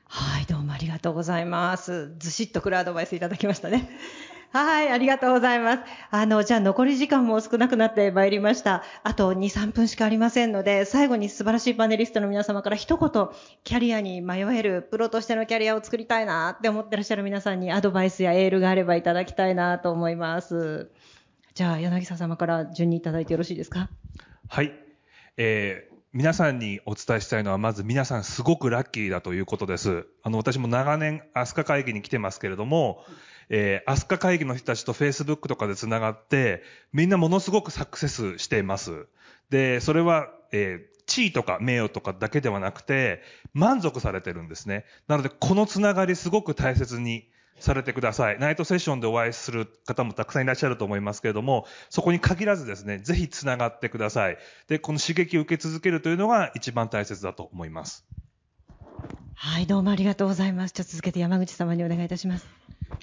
[0.05, 2.15] はい、どうもありがとうございます。
[2.19, 3.91] ずしっとくるアドバイスいただきましたね。
[4.51, 5.83] はい、ありがとうございます。
[6.11, 8.83] あの、じゃあ残り時間も少なくなってまいりました。
[9.03, 13.29] あと2、3分しかありませんので、最後に素晴らしいパネリストの皆様から一言、
[13.63, 20.91] キャリアに迷える、プロとしてのキャリアを作りたいなって思ってらっしゃる皆さんにアドバイスやエールがあればいただきたいなと思います。
[21.55, 23.91] じゃあ、柳沢様から順にいただいてよろしいですか？
[24.49, 24.73] はい。
[25.37, 30.07] えー皆さんにお伝えしたいのは、まず皆さんすごくラッキーだということです。
[30.23, 33.05] あの、私も長年、アスカ会議に来てますけれども、
[33.51, 39.07] えーアスカ会議の人たちと Facebook とかでつながって、みんなものすごくサクセスしています。
[39.51, 43.23] で、それは、えー地位とか名誉とかだけではなくて、
[43.55, 44.85] 満足されてるんですね。
[45.09, 47.27] なので、このつながりすごく大切に
[47.59, 48.39] されてください。
[48.39, 54.39] ナイトセッションでお会いする方もたくさんいらっしゃると思いますけれども、そこに限らずですね、ぜひつながってください。
[54.69, 58.05] で、この刺激を受け続けるというのが一番大切だと思います。
[59.41, 60.73] はい、どうもありがとうございます。
[60.75, 62.49] じゃあ続けて山口様にお願いいたします。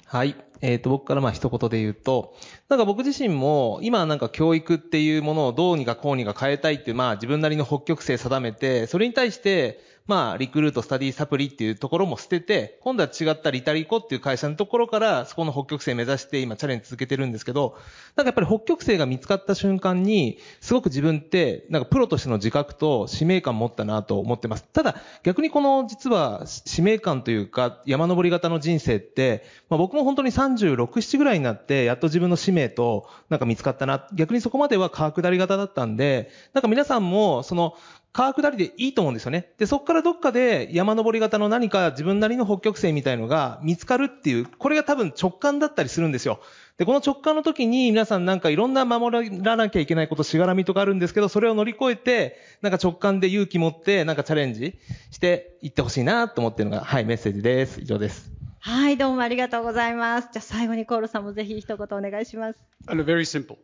[0.04, 0.36] はい。
[0.60, 2.36] えっ、と、僕からまあ一言で言うと、
[2.68, 17.76] なんか僕自身も、今なんか教育っていうものをどうにかこうにか変えたいっていう、まあ自分なりの北極星定めて、それに対して、まあ、リクルート、スタディサプリっていうところも捨てて、今度は違ったリタリコっていう会社のところから、そこの北極星目指して今チャレンジ続けてるんですけど、
[18.14, 24.64] なんかやっぱり北極星が見つかった瞬間に、すごく自分って、なんかプロとしての自覚と使命感持ったなと思ってます。
[24.72, 24.94] ただ、
[25.24, 34.06] 逆にこの実は使命感というか、山登り型の人生って、まあ僕も本当に36、7ぐらいになって、やっと自分の使命と、なんか見つかったな。
[34.14, 37.74] 逆にそこまでは川下り型だったんで、なんか皆さんも、その、
[38.16, 39.52] 川下りでいいと思うんですよね。
[39.58, 46.40] で、そこからどっかで山登り型の何か自分なりの北極星みたいのが見つかるっていう、これが多分直感だったりするんですよ。
[46.78, 54.78] で、この直感の時に皆さんなんかいろんな守らなきゃいけないこと、しがらみとかあるんですけど、それを乗り越えて、なんか直感で勇気持って、なんかチャレンジ
[55.10, 57.82] していってほしいなと思ってるのが、はい、メッセージです。
[57.82, 58.32] 以上です。
[58.60, 60.30] はい、どうもありがとうございます。
[60.32, 62.58] じゃあ最後にコールさんもぜひ一言お願いします。
[62.86, 63.58] あの、very simple.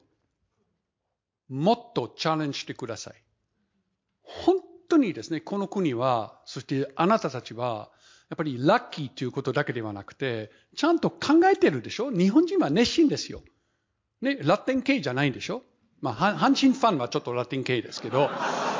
[1.48, 3.14] もっとチャレンジしてください。
[4.22, 4.56] 本
[4.88, 7.90] 当にですね、この国は、そしてあなたたちは、
[8.30, 12.10] やっぱりラッキーということだけではなくて、ちゃんと考えてるでしょ？
[12.10, 13.42] 日本人は熱心ですよ。
[14.22, 15.62] ね、ラテン系じゃないんでしょ？
[16.00, 18.30] まあ、は阪神ファンはちょっとラテン系ですけど、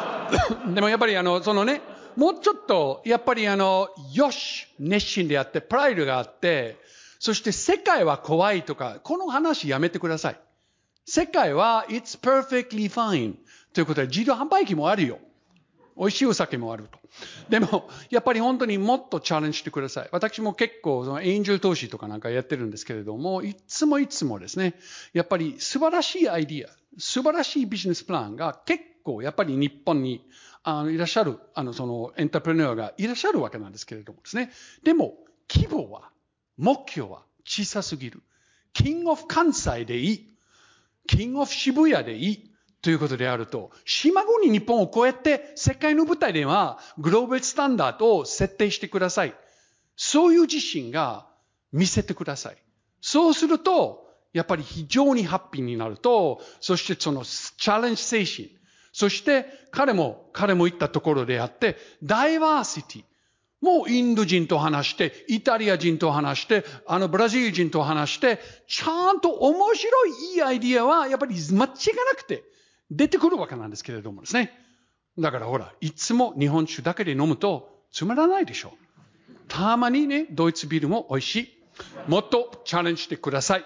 [0.74, 1.82] でもやっぱりあの、そのね、
[2.16, 6.76] もうちょっと、やっぱりあの、よし、熱心であって、プライドがあって、
[7.18, 10.40] そして世界は怖いとか、この話やめてください。
[11.04, 13.34] 世界は It's perfectly fine
[13.72, 15.18] ということで自動販売機もあるよ。
[15.96, 16.98] 美味しいお酒もあると。
[17.48, 20.08] でも、やっぱり本当にもっとチャレンジしてください。
[20.12, 24.74] 私も結構、そのエンジェル投資とかなんかやってるんですけれども、いつもいつもですね、
[25.12, 30.26] やっぱり素晴らしいアイディア、素晴らしいビジネスプランが結構やっぱり日本に
[30.64, 34.52] あのいらっしゃる、あの、そのエンタープレネアがいらっしゃるわけなんですけれどもですね。
[34.84, 35.14] でも、
[35.50, 36.10] 規模は、
[36.56, 38.22] 目標は小さすぎる。
[38.72, 40.36] キングオフ関西でいい。
[41.06, 42.51] キングオフ渋谷でいい。
[42.82, 49.34] ということであると、島国日本を超えて世界の舞台ではグローバルスタンダードを設定してください。
[49.96, 51.26] そういう自信が
[51.72, 52.56] 見せてください。
[53.00, 58.50] そうすると、やっぱり非常にハッピーになると、そしてそのチャレンジ精神、
[58.92, 63.04] そして彼も、彼も言ったところであって、ダイバーシティ。
[63.60, 71.68] もうインド人と話して、イタリア人と話して、あのブラジル人と話して、ちゃんと面白いいいアイディアはやっぱり間違いな
[72.16, 72.42] くて
[72.96, 74.52] 出てくるわけなんですけれどもですね。
[75.18, 79.32] だからほら、いつも日本酒だけで飲むとつまらないでしょう。
[79.48, 81.48] たまにね、ドイツビールも美味しい。
[82.08, 83.64] もっとチャレンジしてください。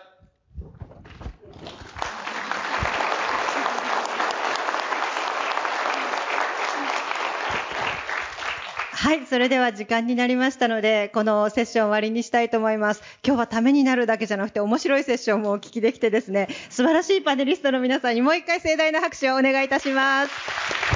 [9.06, 13.02] はい、それでは時間になりましたので、このセッション終わりにしたいと思います。
[13.24, 20.95] 今日はためになるだけじゃなくて面白いセッションもお聞きできてですね、素晴らしいパネリストの皆さんにもう一回盛大な拍手をお願いいたします。